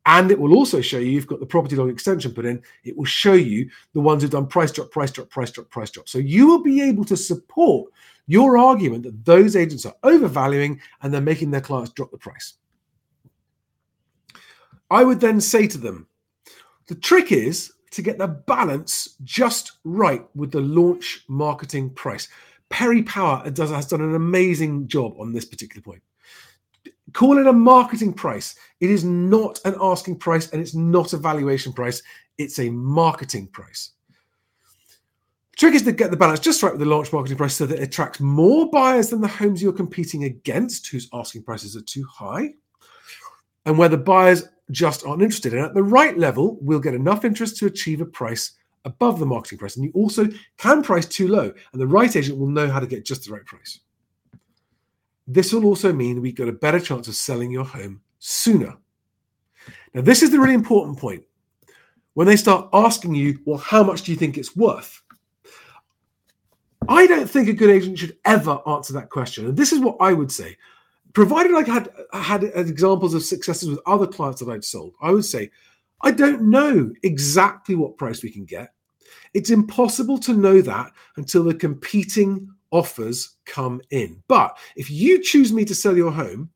And 0.07 0.31
it 0.31 0.39
will 0.39 0.55
also 0.55 0.79
show 0.79 0.99
you, 0.99 1.11
you've 1.11 1.27
got 1.27 1.41
the 1.41 1.45
property 1.45 1.75
log 1.75 1.89
extension 1.89 2.33
put 2.33 2.45
in, 2.45 2.63
it 2.85 2.95
will 2.95 3.05
show 3.05 3.33
you 3.33 3.69
the 3.93 3.99
ones 3.99 4.21
who've 4.21 4.31
done 4.31 4.47
price 4.47 4.71
drop, 4.71 4.89
price 4.89 5.11
drop, 5.11 5.29
price 5.29 5.51
drop, 5.51 5.69
price 5.69 5.91
drop. 5.91 6.07
So 6.07 6.17
you 6.17 6.47
will 6.47 6.63
be 6.63 6.81
able 6.81 7.03
to 7.05 7.17
support 7.17 7.91
your 8.25 8.57
argument 8.57 9.03
that 9.03 9.25
those 9.25 9.57
agents 9.57 9.85
are 9.85 9.95
overvaluing 10.03 10.79
and 11.01 11.13
they're 11.13 11.19
making 11.19 11.51
their 11.51 11.59
clients 11.59 11.91
drop 11.91 12.11
the 12.11 12.17
price. 12.17 12.53
I 14.89 15.03
would 15.03 15.19
then 15.19 15.41
say 15.41 15.67
to 15.67 15.77
them, 15.77 16.07
the 16.87 16.95
trick 16.95 17.33
is 17.33 17.73
to 17.91 18.01
get 18.01 18.17
the 18.17 18.27
balance 18.27 19.17
just 19.25 19.73
right 19.83 20.25
with 20.35 20.51
the 20.51 20.61
launch 20.61 21.25
marketing 21.27 21.89
price. 21.89 22.29
Perry 22.69 23.03
Power 23.03 23.49
does, 23.49 23.71
has 23.71 23.87
done 23.87 24.01
an 24.01 24.15
amazing 24.15 24.87
job 24.87 25.15
on 25.19 25.33
this 25.33 25.43
particular 25.43 25.81
point. 25.81 26.01
Call 27.17 27.39
it 27.39 27.47
a 27.47 27.51
marketing 27.51 28.13
price. 28.13 28.55
It 28.79 28.91
is 28.91 29.03
not 29.03 29.59
an 29.65 29.73
asking 29.81 30.19
price 30.19 30.51
and 30.51 30.61
it's 30.61 30.75
not 30.75 31.13
a 31.13 31.17
valuation 31.17 31.73
price. 31.73 32.03
It's 32.37 32.59
a 32.59 32.69
marketing 32.69 33.47
price. 33.47 33.93
The 35.49 35.57
trick 35.57 35.73
is 35.73 35.81
to 35.81 35.93
get 35.93 36.11
the 36.11 36.17
balance 36.17 36.39
just 36.39 36.61
right 36.61 36.71
with 36.71 36.79
the 36.79 36.85
launch 36.85 37.11
marketing 37.11 37.37
price 37.37 37.55
so 37.55 37.65
that 37.65 37.79
it 37.79 37.81
attracts 37.81 38.19
more 38.19 38.69
buyers 38.69 39.09
than 39.09 39.21
the 39.21 39.27
homes 39.27 39.63
you're 39.63 39.73
competing 39.73 40.25
against, 40.25 40.89
whose 40.89 41.09
asking 41.11 41.41
prices 41.41 41.75
are 41.75 41.81
too 41.81 42.03
high, 42.03 42.53
and 43.65 43.79
where 43.79 43.89
the 43.89 43.97
buyers 43.97 44.43
just 44.69 45.03
aren't 45.03 45.23
interested. 45.23 45.55
And 45.55 45.65
at 45.65 45.73
the 45.73 45.81
right 45.81 46.15
level, 46.19 46.59
we'll 46.61 46.79
get 46.79 46.93
enough 46.93 47.25
interest 47.25 47.57
to 47.57 47.65
achieve 47.65 47.99
a 47.99 48.05
price 48.05 48.51
above 48.85 49.17
the 49.17 49.25
marketing 49.25 49.57
price. 49.57 49.75
And 49.75 49.85
you 49.85 49.91
also 49.95 50.27
can 50.59 50.83
price 50.83 51.07
too 51.07 51.29
low, 51.29 51.51
and 51.73 51.81
the 51.81 51.87
right 51.87 52.15
agent 52.15 52.37
will 52.37 52.45
know 52.45 52.69
how 52.69 52.79
to 52.79 52.85
get 52.85 53.05
just 53.05 53.25
the 53.25 53.33
right 53.33 53.45
price. 53.47 53.79
This 55.27 55.51
will 55.51 55.65
also 55.65 55.91
mean 55.91 56.21
we 56.21 56.31
get 56.31 56.47
a 56.47 56.53
better 56.53 56.79
chance 56.79 57.07
of 57.07 57.15
selling 57.15 57.51
your 57.51 57.65
home 57.65 58.01
sooner. 58.19 58.77
Now, 59.93 60.01
this 60.01 60.23
is 60.23 60.31
the 60.31 60.39
really 60.39 60.53
important 60.53 60.97
point. 60.97 61.23
When 62.13 62.27
they 62.27 62.37
start 62.37 62.69
asking 62.73 63.15
you, 63.15 63.39
well, 63.45 63.57
how 63.57 63.83
much 63.83 64.03
do 64.03 64.11
you 64.11 64.17
think 64.17 64.37
it's 64.37 64.55
worth? 64.55 65.01
I 66.87 67.05
don't 67.05 67.29
think 67.29 67.49
a 67.49 67.53
good 67.53 67.69
agent 67.69 67.99
should 67.99 68.17
ever 68.25 68.59
answer 68.67 68.93
that 68.93 69.09
question. 69.09 69.45
And 69.45 69.57
this 69.57 69.73
is 69.73 69.79
what 69.79 69.97
I 69.99 70.13
would 70.13 70.31
say. 70.31 70.57
Provided 71.13 71.53
I 71.53 71.63
had 71.63 71.89
had 72.13 72.43
examples 72.43 73.13
of 73.13 73.23
successes 73.23 73.69
with 73.69 73.79
other 73.85 74.07
clients 74.07 74.39
that 74.41 74.51
I'd 74.51 74.63
sold, 74.63 74.93
I 75.01 75.11
would 75.11 75.25
say, 75.25 75.51
I 76.01 76.11
don't 76.11 76.43
know 76.43 76.93
exactly 77.03 77.75
what 77.75 77.97
price 77.97 78.23
we 78.23 78.29
can 78.29 78.45
get. 78.45 78.73
It's 79.33 79.49
impossible 79.49 80.17
to 80.19 80.33
know 80.33 80.61
that 80.61 80.91
until 81.17 81.43
the 81.43 81.55
competing 81.55 82.49
offers 82.71 83.35
come 83.45 83.81
in. 83.91 84.21
But 84.27 84.57
if 84.75 84.89
you 84.89 85.21
choose 85.21 85.53
me 85.53 85.65
to 85.65 85.75
sell 85.75 85.95
your 85.95 86.11
home 86.11 86.49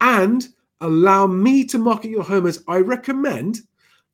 and 0.00 0.48
allow 0.80 1.26
me 1.26 1.64
to 1.64 1.78
market 1.78 2.10
your 2.10 2.22
home 2.22 2.46
as 2.46 2.64
I 2.68 2.78
recommend, 2.78 3.60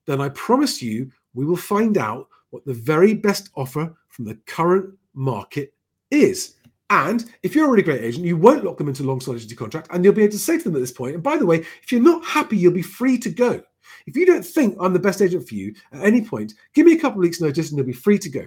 then 0.07 0.21
I 0.21 0.29
promise 0.31 0.83
you 0.83 1.11
we 1.35 1.45
will 1.45 1.57
find 1.57 1.99
out 1.99 2.29
what 2.51 2.65
the 2.65 2.75
very 2.75 3.15
best 3.15 3.51
offer 3.57 3.95
from 4.09 4.25
the 4.25 4.39
current 4.47 4.95
market 5.15 5.75
is. 6.11 6.55
And 6.91 7.25
if 7.43 7.55
you're 7.55 7.67
a 7.67 7.71
really 7.71 7.83
great 7.83 8.03
agent, 8.03 8.25
you 8.25 8.37
won't 8.37 8.65
lock 8.65 8.79
them 8.79 8.89
into 8.89 9.03
long 9.03 9.21
sole 9.21 9.35
agency 9.35 9.57
contract 9.57 9.89
and 9.91 10.05
you'll 10.05 10.15
be 10.15 10.23
able 10.23 10.33
to 10.33 10.39
say 10.39 10.57
to 10.57 10.65
them 10.65 10.77
at 10.77 10.81
this 10.81 10.93
point, 10.93 11.15
and 11.15 11.23
by 11.23 11.37
the 11.37 11.47
way, 11.47 11.65
if 11.83 11.91
you're 11.91 12.01
not 12.01 12.25
happy, 12.25 12.57
you'll 12.57 12.73
be 12.73 12.83
free 12.83 13.19
to 13.19 13.31
go. 13.31 13.61
If 14.07 14.17
you 14.17 14.25
don't 14.25 14.45
think 14.45 14.77
I'm 14.81 14.93
the 14.93 14.99
best 14.99 15.21
agent 15.21 15.49
for 15.49 15.55
you 15.55 15.75
at 15.93 16.05
any 16.05 16.23
point, 16.23 16.55
give 16.75 16.87
me 16.87 16.95
a 16.95 16.99
couple 16.99 17.19
of 17.19 17.25
weeks' 17.25 17.41
notice 17.41 17.71
and 17.71 17.77
you'll 17.77 17.87
be 17.87 17.93
free 17.93 18.19
to 18.19 18.29
go. 18.29 18.47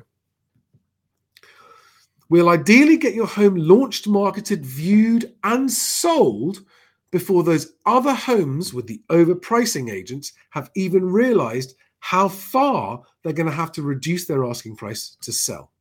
We'll 2.30 2.50
ideally 2.50 2.98
get 2.98 3.16
your 3.16 3.28
home 3.28 3.56
launched, 3.56 4.08
marketed, 4.08 4.66
viewed, 4.66 5.34
and 5.44 5.70
sold 5.70 6.64
before 7.12 7.44
those 7.44 7.74
other 7.88 8.14
homes 8.14 8.72
with 8.74 8.86
the 8.86 9.02
overpricing 9.10 9.92
agents 9.92 10.34
have 10.52 10.70
even 10.76 11.10
realized 11.10 11.76
how 12.00 12.28
far 12.28 13.02
they're 13.24 13.34
going 13.34 13.50
to 13.50 13.52
have 13.52 13.72
to 13.74 13.82
reduce 13.82 14.26
their 14.26 14.46
asking 14.46 14.76
price 14.76 15.18
to 15.22 15.32
sell. 15.32 15.72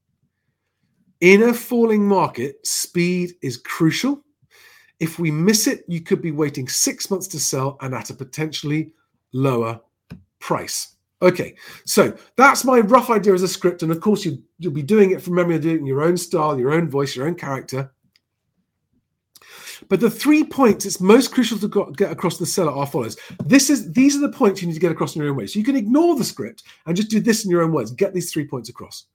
In 1.20 1.42
a 1.42 1.54
falling 1.54 2.06
market, 2.06 2.66
speed 2.66 3.34
is 3.42 3.58
crucial. 3.58 4.22
If 5.00 5.18
we 5.18 5.30
miss 5.30 5.66
it, 5.66 5.84
you 5.86 6.00
could 6.00 6.22
be 6.22 6.32
waiting 6.32 6.68
six 6.68 7.10
months 7.10 7.28
to 7.28 7.40
sell 7.40 7.76
and 7.80 7.94
at 7.94 8.10
a 8.10 8.14
potentially 8.14 8.92
lower 9.32 9.80
price. 10.38 10.96
Okay, 11.20 11.56
so 11.84 12.16
that's 12.36 12.64
my 12.64 12.78
rough 12.78 13.10
idea 13.10 13.34
as 13.34 13.42
a 13.42 13.48
script. 13.48 13.82
And 13.82 13.90
of 13.90 14.00
course, 14.00 14.24
you, 14.24 14.42
you'll 14.58 14.72
be 14.72 14.82
doing 14.82 15.10
it 15.10 15.20
from 15.20 15.34
memory, 15.34 15.58
doing 15.58 15.76
it 15.76 15.80
in 15.80 15.86
your 15.86 16.02
own 16.02 16.16
style, 16.16 16.58
your 16.58 16.72
own 16.72 16.88
voice, 16.88 17.16
your 17.16 17.26
own 17.26 17.34
character. 17.34 17.90
But 19.88 20.00
the 20.00 20.10
three 20.10 20.44
points 20.44 20.84
it's 20.86 21.00
most 21.00 21.32
crucial 21.32 21.58
to 21.58 21.92
get 21.96 22.10
across 22.10 22.38
the 22.38 22.46
seller 22.46 22.72
are 22.72 22.86
follows. 22.86 23.16
This 23.44 23.70
is 23.70 23.92
these 23.92 24.16
are 24.16 24.20
the 24.20 24.28
points 24.36 24.60
you 24.60 24.68
need 24.68 24.74
to 24.74 24.80
get 24.80 24.92
across 24.92 25.14
in 25.14 25.22
your 25.22 25.30
own 25.30 25.36
way. 25.36 25.46
So 25.46 25.58
you 25.58 25.64
can 25.64 25.76
ignore 25.76 26.16
the 26.16 26.24
script 26.24 26.64
and 26.86 26.96
just 26.96 27.10
do 27.10 27.20
this 27.20 27.44
in 27.44 27.50
your 27.50 27.62
own 27.62 27.72
words. 27.72 27.90
Get 27.92 28.12
these 28.12 28.32
three 28.32 28.46
points 28.46 28.68
across. 28.68 29.06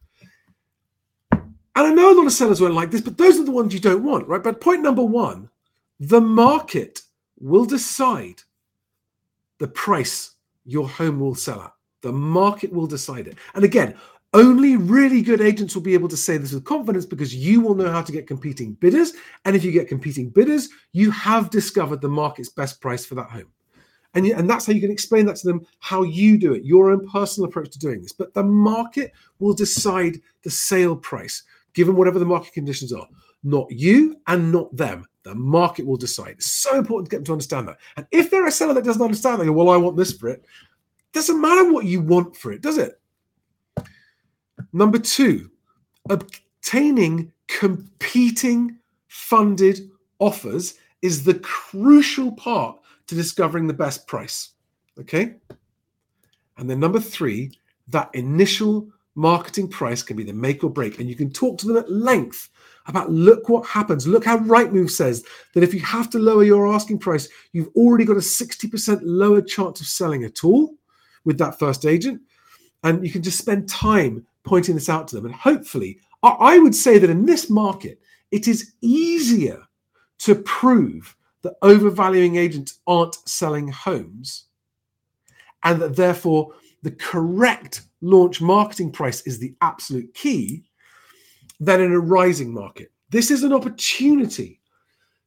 And 1.32 1.88
I 1.88 1.90
know 1.92 2.14
a 2.14 2.18
lot 2.18 2.28
of 2.28 2.34
sellers 2.34 2.62
won't 2.62 2.76
like 2.76 2.92
this, 2.92 3.02
but 3.02 3.18
those 3.18 3.40
are 3.40 3.46
the 3.46 3.52
ones 3.52 3.74
you 3.74 3.80
don't 3.80 4.04
want, 4.04 4.28
right? 4.28 4.44
But 4.44 4.62
point 4.62 4.82
number 4.82 5.04
one, 5.04 5.50
the 6.00 6.22
market 6.22 7.02
will 7.40 7.66
decide 7.66 8.42
the 9.58 9.68
price 9.68 10.36
your 10.66 10.88
home 10.88 11.20
will 11.20 11.36
sell 11.36 11.62
at. 11.62 11.73
The 12.04 12.12
market 12.12 12.72
will 12.72 12.86
decide 12.86 13.28
it. 13.28 13.38
And 13.56 13.64
again, 13.64 13.96
only 14.34 14.78
really 14.78 15.22
good 15.22 15.42
agents 15.42 15.74
will 15.74 15.84
be 15.84 15.94
able 15.94 16.10
to 16.10 16.18
say 16.18 16.38
this 16.38 16.54
with 16.54 16.66
confidence 16.66 17.06
because 17.06 17.34
you 17.34 17.62
will 17.62 17.76
know 17.76 17.92
how 17.92 18.02
to 18.02 18.12
get 18.12 18.28
competing 18.28 18.74
bidders. 18.74 19.14
And 19.46 19.56
if 19.56 19.64
you 19.64 19.72
get 19.72 19.88
competing 19.88 20.30
bidders, 20.30 20.70
you 20.92 21.12
have 21.12 21.50
discovered 21.50 22.02
the 22.02 22.10
market's 22.10 22.50
best 22.50 22.82
price 22.82 23.06
for 23.06 23.16
that 23.16 23.30
home. 23.30 23.52
And, 24.16 24.26
and 24.28 24.50
that's 24.50 24.68
how 24.68 24.74
you 24.74 24.82
can 24.82 24.92
explain 24.92 25.26
that 25.28 25.38
to 25.38 25.48
them, 25.48 25.66
how 25.80 26.04
you 26.04 26.38
do 26.38 26.54
it, 26.54 26.64
your 26.64 26.92
own 26.92 27.08
personal 27.08 27.50
approach 27.50 27.72
to 27.72 27.80
doing 27.80 28.02
this. 28.02 28.12
But 28.12 28.34
the 28.34 28.44
market 28.44 29.12
will 29.40 29.54
decide 29.54 30.20
the 30.44 30.52
sale 30.52 30.96
price, 30.96 31.44
given 31.74 31.96
whatever 31.96 32.20
the 32.20 32.26
market 32.26 32.54
conditions 32.54 32.94
are. 32.94 33.08
Not 33.44 33.72
you 33.72 34.18
and 34.28 34.52
not 34.52 34.76
them. 34.76 35.06
The 35.24 35.36
market 35.36 35.86
will 35.86 35.98
decide. 35.98 36.36
It's 36.38 36.52
so 36.52 36.78
important 36.78 37.10
to 37.10 37.12
get 37.12 37.18
them 37.20 37.26
to 37.26 37.32
understand 37.34 37.68
that. 37.68 37.78
And 37.98 38.06
if 38.12 38.30
they're 38.30 38.46
a 38.46 38.52
seller 38.52 38.74
that 38.74 38.84
doesn't 38.84 39.02
understand, 39.02 39.44
go, 39.44 39.52
well, 39.52 39.70
I 39.70 39.78
want 39.78 39.98
this 39.98 40.12
for 40.14 40.30
it. 40.30 40.46
Doesn't 41.14 41.40
matter 41.40 41.72
what 41.72 41.86
you 41.86 42.02
want 42.02 42.36
for 42.36 42.52
it, 42.52 42.62
does 42.62 42.78
it? 42.78 43.00
Number 44.74 44.98
two, 44.98 45.52
obtaining 46.10 47.32
competing 47.48 48.80
funded 49.08 49.92
offers 50.20 50.76
is 51.02 51.24
the 51.24 51.36
crucial 51.36 52.32
part 52.32 52.80
to 53.08 53.16
discovering 53.16 53.68
the 53.68 53.74
best 53.74 54.08
price. 54.08 54.52
Okay. 55.00 55.36
And 56.58 56.70
then 56.70 56.80
number 56.80 57.00
three, 57.00 57.52
that 57.90 58.10
initial 58.14 58.88
marketing 59.16 59.68
price 59.68 60.02
can 60.02 60.18
be 60.18 60.24
the 60.24 60.34
make 60.34 60.64
or 60.64 60.70
break. 60.70 61.00
And 61.00 61.08
you 61.08 61.16
can 61.16 61.32
talk 61.32 61.60
to 61.60 61.68
them 61.68 61.78
at 61.78 61.92
length 61.92 62.50
about 62.88 63.12
look 63.12 63.50
what 63.50 63.68
happens. 63.68 64.08
Look 64.08 64.26
how 64.26 64.40
Rightmove 64.40 64.90
says 64.90 65.24
that 65.54 65.64
if 65.64 65.74
you 65.74 65.82
have 65.82 66.10
to 66.12 66.20
lower 66.20 66.44
your 66.44 66.74
asking 66.74 67.00
price, 67.00 67.30
you've 67.52 67.70
already 67.76 68.06
got 68.06 68.18
a 68.18 68.20
60% 68.20 69.00
lower 69.04 69.42
chance 69.42 69.82
of 69.82 69.88
selling 69.88 70.24
at 70.24 70.44
all 70.44 70.76
with 71.26 71.38
that 71.38 71.60
first 71.60 71.86
agent. 71.86 72.22
And 72.84 73.06
you 73.06 73.12
can 73.12 73.24
just 73.24 73.38
spend 73.38 73.70
time 73.70 74.26
pointing 74.44 74.76
this 74.76 74.90
out 74.90 75.08
to 75.10 75.16
them. 75.16 75.26
And 75.26 75.36
hopefully, 75.36 76.00
I 76.22 76.60
would 76.60 76.76
say 76.76 76.98
that 77.00 77.10
in 77.10 77.26
this 77.26 77.50
market, 77.50 78.00
it 78.32 78.48
is 78.48 78.74
easier 78.82 79.62
to 80.20 80.36
prove 80.36 81.16
that 81.42 81.56
overvaluing 81.62 82.38
agents 82.38 82.80
aren't 82.88 83.16
selling 83.28 83.68
homes 83.68 84.46
and 85.64 85.82
that 85.82 85.96
therefore 85.96 86.54
the 86.82 86.92
correct 86.92 87.82
launch 88.02 88.42
marketing 88.42 88.92
price 88.92 89.22
is 89.22 89.40
the 89.40 89.54
absolute 89.62 90.14
key 90.14 90.64
than 91.60 91.82
in 91.82 91.92
a 91.92 92.00
rising 92.00 92.54
market. 92.54 92.92
This 93.10 93.32
is 93.32 93.44
an 93.44 93.54
opportunity 93.54 94.60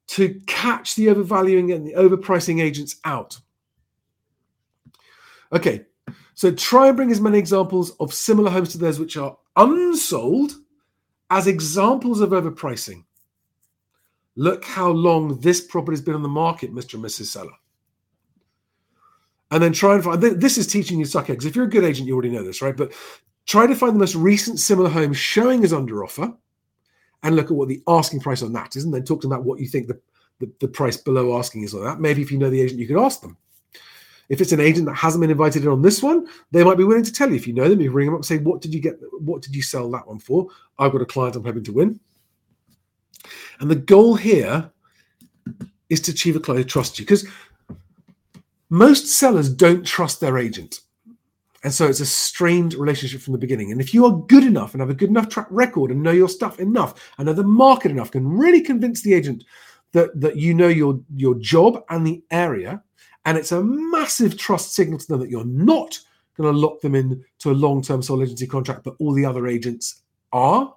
to 0.08 0.40
catch 0.46 0.94
the 0.94 1.08
overvaluing 1.08 1.72
and 1.72 1.86
the 1.86 1.94
overpricing 1.94 2.60
agents 2.62 2.96
out. 3.04 3.38
Okay, 5.52 5.86
so 6.34 6.52
try 6.52 6.88
and 6.88 6.96
bring 6.96 7.10
as 7.10 7.20
many 7.20 7.38
examples 7.38 7.92
of 7.98 8.12
similar 8.12 8.50
homes 8.50 8.72
to 8.72 8.78
theirs 8.78 8.98
which 8.98 9.16
are 9.16 9.36
unsold 9.56 10.52
as 11.30 11.46
examples 11.46 12.20
of 12.20 12.30
overpricing. 12.30 13.04
Look 14.36 14.64
how 14.64 14.90
long 14.90 15.40
this 15.40 15.62
property 15.62 15.94
has 15.94 16.02
been 16.02 16.14
on 16.14 16.22
the 16.22 16.28
market, 16.28 16.74
Mr. 16.74 16.94
and 16.94 17.04
Mrs. 17.04 17.26
Seller. 17.26 17.52
And 19.50 19.62
then 19.62 19.72
try 19.72 19.94
and 19.94 20.04
find 20.04 20.20
this 20.20 20.58
is 20.58 20.66
teaching 20.66 20.98
you 20.98 21.04
suck 21.04 21.30
eggs. 21.30 21.46
If 21.46 21.56
you're 21.56 21.66
a 21.66 21.70
good 21.70 21.84
agent, 21.84 22.08
you 22.08 22.14
already 22.14 22.30
know 22.30 22.42
this, 22.42 22.60
right? 22.60 22.76
But 22.76 22.92
try 23.46 23.66
to 23.66 23.74
find 23.74 23.94
the 23.94 24.00
most 24.00 24.16
recent 24.16 24.58
similar 24.58 24.90
home 24.90 25.12
showing 25.12 25.64
as 25.64 25.72
under 25.72 26.04
offer 26.04 26.34
and 27.22 27.36
look 27.36 27.46
at 27.46 27.56
what 27.56 27.68
the 27.68 27.82
asking 27.86 28.20
price 28.20 28.42
on 28.42 28.52
that 28.52 28.76
is, 28.76 28.84
and 28.84 28.92
then 28.92 29.04
talk 29.04 29.20
to 29.22 29.28
them 29.28 29.36
about 29.36 29.46
what 29.46 29.60
you 29.60 29.68
think 29.68 29.86
the, 29.86 29.98
the, 30.40 30.50
the 30.60 30.68
price 30.68 30.96
below 30.96 31.38
asking 31.38 31.62
is 31.62 31.74
on 31.74 31.84
that. 31.84 32.00
Maybe 32.00 32.22
if 32.22 32.30
you 32.30 32.38
know 32.38 32.50
the 32.50 32.60
agent, 32.60 32.80
you 32.80 32.86
could 32.86 33.02
ask 33.02 33.20
them. 33.20 33.38
If 34.28 34.40
it's 34.40 34.52
an 34.52 34.60
agent 34.60 34.86
that 34.86 34.94
hasn't 34.94 35.20
been 35.20 35.30
invited 35.30 35.62
in 35.62 35.68
on 35.68 35.82
this 35.82 36.02
one, 36.02 36.26
they 36.50 36.64
might 36.64 36.78
be 36.78 36.84
willing 36.84 37.04
to 37.04 37.12
tell 37.12 37.28
you. 37.28 37.36
If 37.36 37.46
you 37.46 37.54
know 37.54 37.68
them, 37.68 37.80
you 37.80 37.90
ring 37.90 38.06
them 38.06 38.14
up 38.14 38.18
and 38.18 38.26
say, 38.26 38.38
"What 38.38 38.60
did 38.60 38.74
you 38.74 38.80
get? 38.80 38.98
What 39.20 39.42
did 39.42 39.54
you 39.54 39.62
sell 39.62 39.90
that 39.92 40.06
one 40.06 40.18
for?" 40.18 40.48
I've 40.78 40.92
got 40.92 41.02
a 41.02 41.06
client 41.06 41.36
I'm 41.36 41.44
hoping 41.44 41.64
to 41.64 41.72
win. 41.72 42.00
And 43.60 43.70
the 43.70 43.76
goal 43.76 44.14
here 44.14 44.70
is 45.88 46.00
to 46.02 46.10
achieve 46.10 46.36
a 46.36 46.40
client 46.40 46.64
who 46.64 46.68
trusts 46.68 46.98
you. 46.98 47.04
Because 47.04 47.26
most 48.70 49.06
sellers 49.06 49.48
don't 49.48 49.86
trust 49.86 50.20
their 50.20 50.38
agent. 50.38 50.80
And 51.62 51.72
so 51.72 51.86
it's 51.86 52.00
a 52.00 52.06
strained 52.06 52.74
relationship 52.74 53.20
from 53.20 53.32
the 53.32 53.38
beginning. 53.38 53.72
And 53.72 53.80
if 53.80 53.92
you 53.92 54.04
are 54.04 54.12
good 54.28 54.44
enough 54.44 54.72
and 54.72 54.80
have 54.80 54.90
a 54.90 54.94
good 54.94 55.08
enough 55.08 55.28
track 55.28 55.48
record 55.50 55.90
and 55.90 56.02
know 56.02 56.12
your 56.12 56.28
stuff 56.28 56.60
enough 56.60 57.12
and 57.18 57.26
know 57.26 57.32
the 57.32 57.42
market 57.42 57.90
enough, 57.90 58.10
can 58.10 58.26
really 58.26 58.60
convince 58.60 59.02
the 59.02 59.14
agent 59.14 59.44
that, 59.92 60.20
that 60.20 60.36
you 60.36 60.54
know 60.54 60.68
your, 60.68 61.00
your 61.14 61.34
job 61.36 61.82
and 61.90 62.06
the 62.06 62.22
area. 62.30 62.82
And 63.26 63.36
it's 63.36 63.52
a 63.52 63.62
massive 63.62 64.38
trust 64.38 64.74
signal 64.74 64.98
to 65.00 65.06
them 65.08 65.20
that 65.20 65.30
you're 65.30 65.44
not 65.44 65.98
going 66.36 66.52
to 66.52 66.58
lock 66.58 66.80
them 66.80 66.94
in 66.94 67.24
to 67.40 67.50
a 67.50 67.52
long-term 67.52 68.00
sole 68.00 68.22
agency 68.22 68.46
contract, 68.46 68.84
but 68.84 68.94
all 68.98 69.12
the 69.12 69.24
other 69.24 69.46
agents 69.46 70.02
are. 70.32 70.74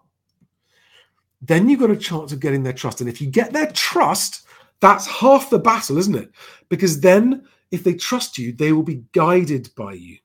Then 1.42 1.70
you've 1.70 1.80
got 1.80 1.92
a 1.92 1.96
chance 1.96 2.32
of 2.32 2.40
getting 2.40 2.64
their 2.64 2.74
trust. 2.74 3.02
And 3.02 3.10
if 3.10 3.22
you 3.22 3.28
get 3.28 3.54
their 3.54 3.72
trust, 3.72 4.48
that's 4.80 5.06
half 5.06 5.50
the 5.50 5.60
battle, 5.60 5.98
isn't 5.98 6.16
it? 6.16 6.32
Because 6.70 7.00
then 7.00 7.46
if 7.72 7.84
they 7.84 7.94
trust 7.94 8.38
you, 8.38 8.52
they 8.52 8.72
will 8.72 8.84
be 8.84 9.04
guided 9.12 9.70
by 9.76 9.94
you. 9.94 10.18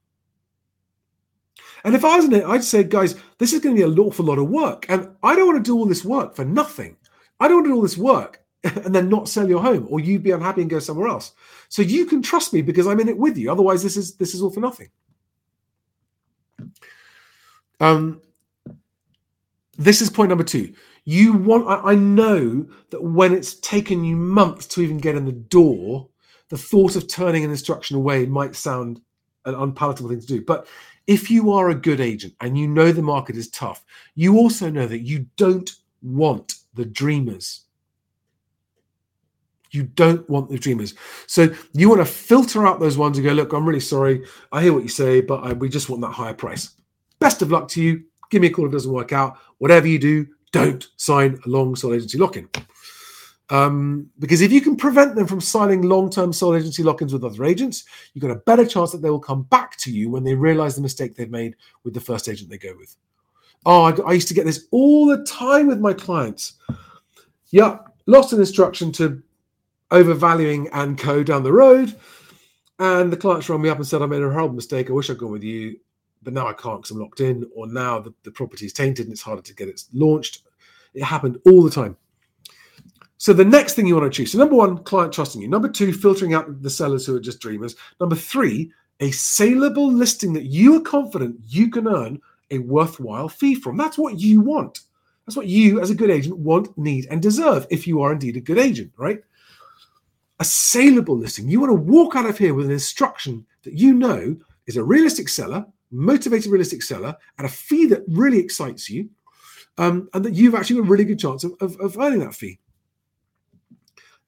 And 1.85 1.95
if 1.95 2.05
I 2.05 2.17
was 2.17 2.25
in 2.25 2.33
it, 2.33 2.45
I'd 2.45 2.65
say, 2.65 2.83
guys, 2.85 3.17
this 3.39 3.53
is 3.53 3.61
going 3.61 3.77
to 3.77 3.87
be 3.87 3.93
an 3.93 3.99
awful 3.99 4.25
lot 4.25 4.39
of 4.39 4.49
work. 4.49 4.87
And 4.89 5.11
I 5.23 5.37
don't 5.37 5.47
want 5.47 5.63
to 5.63 5.71
do 5.71 5.77
all 5.77 5.85
this 5.85 6.05
work 6.05 6.35
for 6.35 6.45
nothing. 6.45 6.97
I 7.39 7.49
don't 7.49 7.59
want 7.59 7.67
to 7.67 7.71
do 7.71 7.77
all 7.77 7.83
this 7.83 7.99
work 7.99 8.44
and 8.85 8.95
then 8.95 9.09
not 9.09 9.29
sell 9.29 9.49
your 9.49 9.63
home 9.63 9.87
or 9.91 10.01
you'd 10.01 10.23
be 10.23 10.31
unhappy 10.31 10.63
and 10.63 10.71
go 10.71 10.79
somewhere 10.79 11.09
else. 11.09 11.33
So 11.69 11.83
you 11.83 12.07
can 12.07 12.23
trust 12.23 12.53
me 12.53 12.63
because 12.63 12.87
I'm 12.87 13.01
in 13.01 13.09
it 13.09 13.19
with 13.19 13.37
you. 13.37 13.53
Otherwise, 13.53 13.83
this 13.83 13.97
is 13.97 14.17
this 14.17 14.35
is 14.35 14.43
all 14.43 14.51
for 14.51 14.61
nothing. 14.61 14.89
Um, 17.81 18.23
this 19.77 20.01
is 20.01 20.09
point 20.09 20.31
number 20.31 20.45
two. 20.45 20.73
You 21.05 21.35
want, 21.35 21.69
I, 21.69 21.93
I 21.93 21.95
know 21.95 22.67
that 22.91 23.03
when 23.03 23.35
it's 23.35 23.57
taken 23.57 24.05
you 24.05 24.17
months 24.17 24.67
to 24.69 24.81
even 24.81 24.99
get 24.99 25.17
in 25.17 25.27
the 25.27 25.33
door, 25.33 26.09
the 26.49 26.57
thought 26.57 26.97
of 26.97 27.09
turning 27.09 27.45
an 27.45 27.51
instruction 27.51 27.97
away 27.97 28.25
might 28.25 28.55
sound 28.57 29.01
an 29.45 29.55
unpalatable 29.55 30.09
thing 30.09 30.21
to 30.21 30.27
do. 30.27 30.41
But 30.43 30.67
if 31.07 31.31
you 31.31 31.53
are 31.53 31.69
a 31.69 31.75
good 31.75 32.01
agent 32.01 32.35
and 32.41 32.57
you 32.57 32.67
know 32.67 32.93
the 32.93 33.03
market 33.03 33.37
is 33.37 33.51
tough, 33.51 33.85
you 34.15 34.39
also 34.39 34.71
know 34.71 34.87
that 34.87 35.01
you 35.01 35.27
don't 35.37 35.71
want 36.01 36.55
the 36.73 36.87
dreamers. 36.87 37.65
You 39.75 39.83
don't 39.83 40.29
want 40.31 40.51
the 40.51 40.59
dreamers. 40.59 40.95
So 41.27 41.53
you 41.73 41.89
want 41.89 42.01
to 42.01 42.07
filter 42.07 42.65
out 42.65 42.79
those 42.79 42.97
ones 42.97 43.19
and 43.19 43.27
go, 43.27 43.33
look, 43.33 43.53
I'm 43.53 43.67
really 43.67 43.81
sorry. 43.81 44.25
I 44.53 44.63
hear 44.63 44.73
what 44.73 44.85
you 44.85 44.89
say, 44.89 45.21
but 45.21 45.43
I, 45.43 45.53
we 45.53 45.69
just 45.69 45.91
want 45.91 46.01
that 46.03 46.13
higher 46.13 46.33
price. 46.33 46.71
Best 47.19 47.43
of 47.43 47.51
luck 47.51 47.67
to 47.69 47.83
you. 47.83 48.05
Give 48.31 48.41
me 48.41 48.49
a 48.49 48.51
call 48.51 48.67
if 48.67 48.71
it 48.71 48.75
doesn't 48.75 48.93
work 48.93 49.13
out. 49.13 49.39
Whatever 49.59 49.89
you 49.89 49.99
do, 49.99 50.27
don't 50.53 50.87
sign 50.97 51.41
a 51.45 51.49
long 51.49 51.75
sole 51.75 51.93
agency 51.93 52.19
lock 52.19 52.37
in. 52.37 52.49
Um, 53.51 54.09
because 54.21 54.41
if 54.41 54.53
you 54.53 54.61
can 54.61 54.77
prevent 54.77 55.17
them 55.17 55.27
from 55.27 55.41
signing 55.41 55.83
long 55.83 56.09
term 56.09 56.33
sole 56.33 56.55
agency 56.55 56.83
lock 56.83 57.03
ins 57.03 57.13
with 57.13 57.25
other 57.25 57.45
agents, 57.45 57.85
you've 58.13 58.23
got 58.23 58.31
a 58.31 58.37
better 58.37 58.65
chance 58.65 58.93
that 58.93 59.03
they 59.03 59.11
will 59.11 59.19
come 59.19 59.43
back 59.43 59.77
to 59.79 59.93
you 59.93 60.09
when 60.09 60.23
they 60.23 60.35
realize 60.35 60.77
the 60.77 60.83
mistake 60.83 61.15
they've 61.15 61.31
made 61.31 61.57
with 61.83 61.95
the 61.95 62.01
first 62.01 62.29
agent 62.29 62.49
they 62.49 62.59
go 62.59 62.75
with. 62.79 62.97
Oh, 63.67 63.83
I, 63.83 64.11
I 64.11 64.13
used 64.13 64.29
to 64.29 64.35
get 64.35 64.47
this 64.47 64.69
all 64.71 65.07
the 65.07 65.25
time 65.25 65.67
with 65.67 65.81
my 65.81 65.93
clients. 65.93 66.55
Yeah, 67.51 67.79
lost 68.07 68.33
an 68.33 68.41
instruction 68.41 68.93
to 68.93 69.23
overvaluing 69.91 70.69
and 70.73 70.99
co 70.99 71.23
down 71.23 71.43
the 71.43 71.53
road. 71.53 71.95
And 72.79 73.13
the 73.13 73.17
clients 73.17 73.49
rang 73.49 73.63
me 73.63 73.69
up 73.69 73.79
and 73.79 73.87
said, 73.87 74.03
I 74.03 74.07
made 74.07 74.23
a 74.23 74.31
horrible 74.31 74.57
mistake. 74.57 74.91
I 74.91 74.93
wish 74.93 75.09
I'd 75.09 75.19
gone 75.19 75.31
with 75.31 75.45
you, 75.45 75.79
but 76.23 76.33
now 76.33 76.49
I 76.49 76.53
can't 76.53 76.83
because 76.83 76.91
I'm 76.91 77.01
locked 77.01 77.21
in. 77.21 77.49
Or 77.55 77.67
now 77.67 78.01
the, 78.01 78.13
the 78.25 78.33
property 78.33 78.67
is 78.67 78.73
tainted 78.73 79.07
and 79.07 79.13
it's 79.13 79.23
harder 79.23 79.43
to 79.43 79.55
get 79.55 79.69
it 79.69 79.83
launched. 79.93 80.43
It 80.95 81.05
happened 81.05 81.39
all 81.47 81.63
the 81.63 81.71
time. 81.71 81.97
So 83.19 83.33
the 83.33 83.45
next 83.45 83.75
thing 83.75 83.87
you 83.87 83.97
want 83.97 84.13
to 84.13 84.17
choose. 84.17 84.33
So 84.33 84.39
number 84.39 84.57
one, 84.57 84.83
client 84.85 85.13
trusting 85.13 85.41
you. 85.41 85.49
Number 85.49 85.69
two, 85.69 85.93
filtering 85.93 86.35
out 86.35 86.63
the 86.63 86.71
sellers 86.71 87.07
who 87.07 87.17
are 87.17 87.21
just 87.21 87.41
dreamers. 87.41 87.77
Number 88.01 88.17
three, 88.17 88.73
a 89.01 89.11
saleable 89.13 89.91
listing 89.91 90.33
that 90.35 90.45
you 90.45 90.77
are 90.77 90.81
confident 90.81 91.41
you 91.47 91.71
can 91.71 91.89
earn 91.89 92.21
a 92.51 92.59
worthwhile 92.59 93.29
fee 93.29 93.55
from. 93.55 93.77
That's 93.77 93.99
what 93.99 94.19
you 94.19 94.41
want. 94.41 94.81
That's 95.27 95.37
what 95.37 95.47
you, 95.47 95.81
as 95.81 95.91
a 95.91 95.95
good 95.95 96.11
agent, 96.11 96.37
want, 96.37 96.77
need, 96.77 97.07
and 97.11 97.23
deserve 97.23 97.67
if 97.71 97.87
you 97.87 98.03
are 98.03 98.13
indeed 98.13 98.37
a 98.37 98.41
good 98.41 98.59
agent, 98.59 98.93
right? 98.97 99.23
A 100.41 100.45
saleable 100.45 101.17
listing. 101.17 101.49
You 101.49 101.61
want 101.61 101.71
to 101.71 101.75
walk 101.75 102.17
out 102.17 102.27
of 102.27 102.37
here 102.37 102.55
with 102.55 102.67
an 102.67 102.73
instruction 102.73 103.47
that 103.63 103.75
you 103.75 103.95
know 103.95 104.37
is 104.67 104.77
a 104.77 104.85
realistic 104.85 105.29
seller, 105.29 105.65
motivated 105.91 106.51
realistic 106.51 106.83
seller, 106.83 107.17
at 107.39 107.45
a 107.45 107.49
fee 107.49 107.87
that 107.87 108.03
really 108.09 108.39
excites 108.39 108.91
you, 108.91 109.09
um, 109.79 110.09
and 110.13 110.25
that 110.25 110.35
you've 110.35 110.55
actually 110.55 110.77
got 110.77 110.87
a 110.87 110.91
really 110.91 111.05
good 111.05 111.19
chance 111.19 111.45
of, 111.45 111.55
of, 111.61 111.79
of 111.81 111.99
earning 111.99 112.21
that 112.21 112.35
fee. 112.35 112.59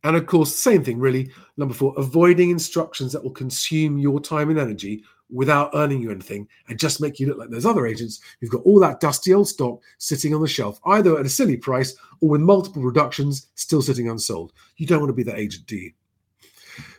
And 0.05 0.17
of 0.17 0.27
course, 0.27 0.55
same 0.55 0.85
thing, 0.85 0.99
really. 0.99 1.33
Number 1.57 1.75
four, 1.75 1.93
avoiding 1.97 2.51
instructions 2.51 3.13
that 3.13 3.25
will 3.25 3.33
consume 3.33 3.99
your 3.99 4.21
time 4.21 4.51
and 4.51 4.59
energy 4.59 5.03
without 5.31 5.71
earning 5.75 6.01
you 6.01 6.11
anything 6.11 6.49
and 6.69 6.79
just 6.79 7.01
make 7.01 7.19
you 7.19 7.27
look 7.27 7.39
like 7.39 7.51
those 7.51 7.67
other 7.67 7.87
agents 7.87 8.21
who've 8.41 8.51
got 8.51 8.63
all 8.63 8.79
that 8.81 9.01
dusty 9.01 9.35
old 9.35 9.49
stock 9.49 9.81
sitting 9.99 10.35
on 10.35 10.41
the 10.41 10.49
shelf, 10.49 10.81
either 10.87 11.19
at 11.19 11.27
a 11.27 11.29
silly 11.29 11.57
price 11.57 11.97
or 12.21 12.29
with 12.31 12.41
multiple 12.41 12.83
reductions 12.83 13.49
still 13.55 13.83
sitting 13.83 14.09
unsold. 14.09 14.53
You 14.77 14.87
don't 14.87 15.01
want 15.01 15.11
to 15.11 15.15
be 15.15 15.25
that 15.25 15.39
agent, 15.39 15.67
do 15.67 15.77
you? 15.77 15.93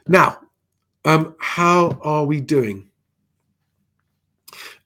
Now, 0.07 0.39
um, 1.05 1.35
how 1.39 1.99
are 2.01 2.25
we 2.25 2.41
doing? 2.41 2.89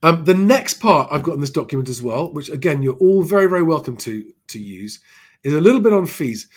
Um, 0.04 0.24
the 0.24 0.34
next 0.34 0.74
part 0.74 1.08
I've 1.10 1.22
got 1.22 1.34
in 1.34 1.40
this 1.40 1.50
document 1.50 1.88
as 1.88 2.02
well, 2.02 2.32
which 2.32 2.48
again 2.48 2.82
you're 2.82 2.94
all 2.94 3.22
very 3.22 3.46
very 3.46 3.62
welcome 3.62 3.96
to 3.98 4.32
to 4.48 4.58
use, 4.60 5.00
is 5.44 5.54
a 5.54 5.60
little 5.60 5.80
bit 5.80 5.92
on 5.92 6.06
fees. 6.06 6.48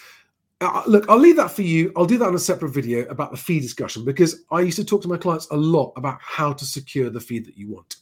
Look, 0.88 1.06
I'll 1.10 1.18
leave 1.18 1.36
that 1.38 1.52
for 1.52 1.62
you. 1.62 1.92
I'll 1.96 2.06
do 2.06 2.18
that 2.18 2.28
on 2.28 2.36
a 2.36 2.40
separate 2.40 2.70
video 2.70 3.06
about 3.08 3.32
the 3.32 3.38
fee 3.38 3.60
discussion 3.60 4.06
because 4.06 4.44
I 4.52 4.62
used 4.62 4.78
to 4.78 4.86
talk 4.86 5.02
to 5.02 5.08
my 5.08 5.18
clients 5.18 5.48
a 5.52 5.58
lot 5.58 5.94
about 5.96 6.20
how 6.22 6.54
to 6.54 6.66
secure 6.66 7.10
the 7.10 7.20
fee 7.20 7.40
that 7.40 7.58
you 7.58 7.70
want. 7.70 7.98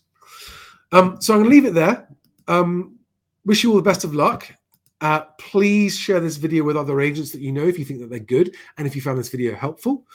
Um, 0.92 1.20
so 1.20 1.34
I'm 1.34 1.40
going 1.40 1.50
to 1.50 1.56
leave 1.56 1.66
it 1.66 1.74
there. 1.74 2.08
Um, 2.48 3.00
wish 3.46 3.64
you 3.64 3.72
all 3.72 3.78
the 3.78 3.82
best 3.82 4.04
of 4.04 4.14
luck. 4.14 4.54
Uh, 5.02 5.22
please 5.38 5.98
share 5.98 6.20
this 6.20 6.38
video 6.38 6.64
with 6.64 6.78
other 6.78 7.02
agents 7.02 7.32
that 7.32 7.42
you 7.42 7.52
know 7.52 7.68
if 7.68 7.78
you 7.78 7.84
think 7.84 8.00
that 8.00 8.10
they're 8.10 8.20
good 8.20 8.56
and 8.78 8.88
if 8.88 8.96
you 8.96 9.02
found 9.02 9.18
this 9.18 9.30
video 9.30 9.56
helpful. 9.56 10.06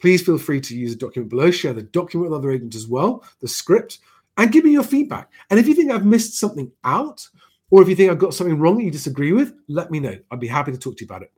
Please 0.00 0.22
feel 0.22 0.38
free 0.38 0.60
to 0.60 0.76
use 0.76 0.92
the 0.92 0.98
document 0.98 1.28
below. 1.28 1.50
Share 1.50 1.72
the 1.72 1.82
document 1.82 2.30
with 2.30 2.38
other 2.38 2.52
agents 2.52 2.76
as 2.76 2.86
well, 2.86 3.24
the 3.40 3.48
script, 3.48 3.98
and 4.36 4.52
give 4.52 4.64
me 4.64 4.70
your 4.70 4.84
feedback. 4.84 5.30
And 5.50 5.58
if 5.58 5.66
you 5.66 5.74
think 5.74 5.90
I've 5.90 6.06
missed 6.06 6.38
something 6.38 6.70
out, 6.84 7.26
or 7.70 7.82
if 7.82 7.88
you 7.88 7.96
think 7.96 8.10
I've 8.10 8.18
got 8.18 8.32
something 8.32 8.58
wrong 8.58 8.78
that 8.78 8.84
you 8.84 8.90
disagree 8.90 9.32
with, 9.32 9.54
let 9.66 9.90
me 9.90 10.00
know. 10.00 10.16
I'd 10.30 10.40
be 10.40 10.46
happy 10.46 10.72
to 10.72 10.78
talk 10.78 10.96
to 10.98 11.04
you 11.04 11.08
about 11.08 11.22
it. 11.22 11.32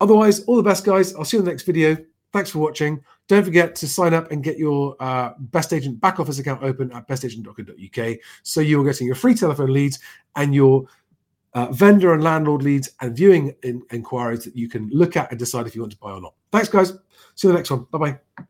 Otherwise, 0.00 0.44
all 0.44 0.56
the 0.56 0.62
best, 0.62 0.84
guys. 0.84 1.14
I'll 1.14 1.24
see 1.24 1.36
you 1.36 1.40
in 1.40 1.44
the 1.44 1.50
next 1.50 1.64
video. 1.64 1.96
Thanks 2.32 2.50
for 2.50 2.58
watching. 2.58 3.02
Don't 3.26 3.44
forget 3.44 3.74
to 3.76 3.88
sign 3.88 4.14
up 4.14 4.30
and 4.30 4.44
get 4.44 4.58
your 4.58 4.96
uh, 5.00 5.32
Best 5.38 5.72
Agent 5.72 6.00
back 6.00 6.20
office 6.20 6.38
account 6.38 6.62
open 6.62 6.92
at 6.92 7.08
bestagent.co.uk 7.08 8.18
so 8.42 8.60
you're 8.60 8.84
getting 8.84 9.06
your 9.06 9.16
free 9.16 9.34
telephone 9.34 9.72
leads 9.72 9.98
and 10.36 10.54
your 10.54 10.86
uh, 11.54 11.66
vendor 11.72 12.12
and 12.12 12.22
landlord 12.22 12.62
leads 12.62 12.90
and 13.00 13.16
viewing 13.16 13.54
in- 13.62 13.82
inquiries 13.92 14.44
that 14.44 14.56
you 14.56 14.68
can 14.68 14.88
look 14.90 15.16
at 15.16 15.30
and 15.30 15.38
decide 15.38 15.66
if 15.66 15.74
you 15.74 15.80
want 15.80 15.92
to 15.92 15.98
buy 15.98 16.12
or 16.12 16.20
not. 16.20 16.34
Thanks, 16.52 16.68
guys. 16.68 16.90
See 17.34 17.46
you 17.46 17.50
in 17.50 17.54
the 17.54 17.58
next 17.58 17.70
one. 17.70 17.86
Bye 17.90 17.98
bye. 17.98 18.46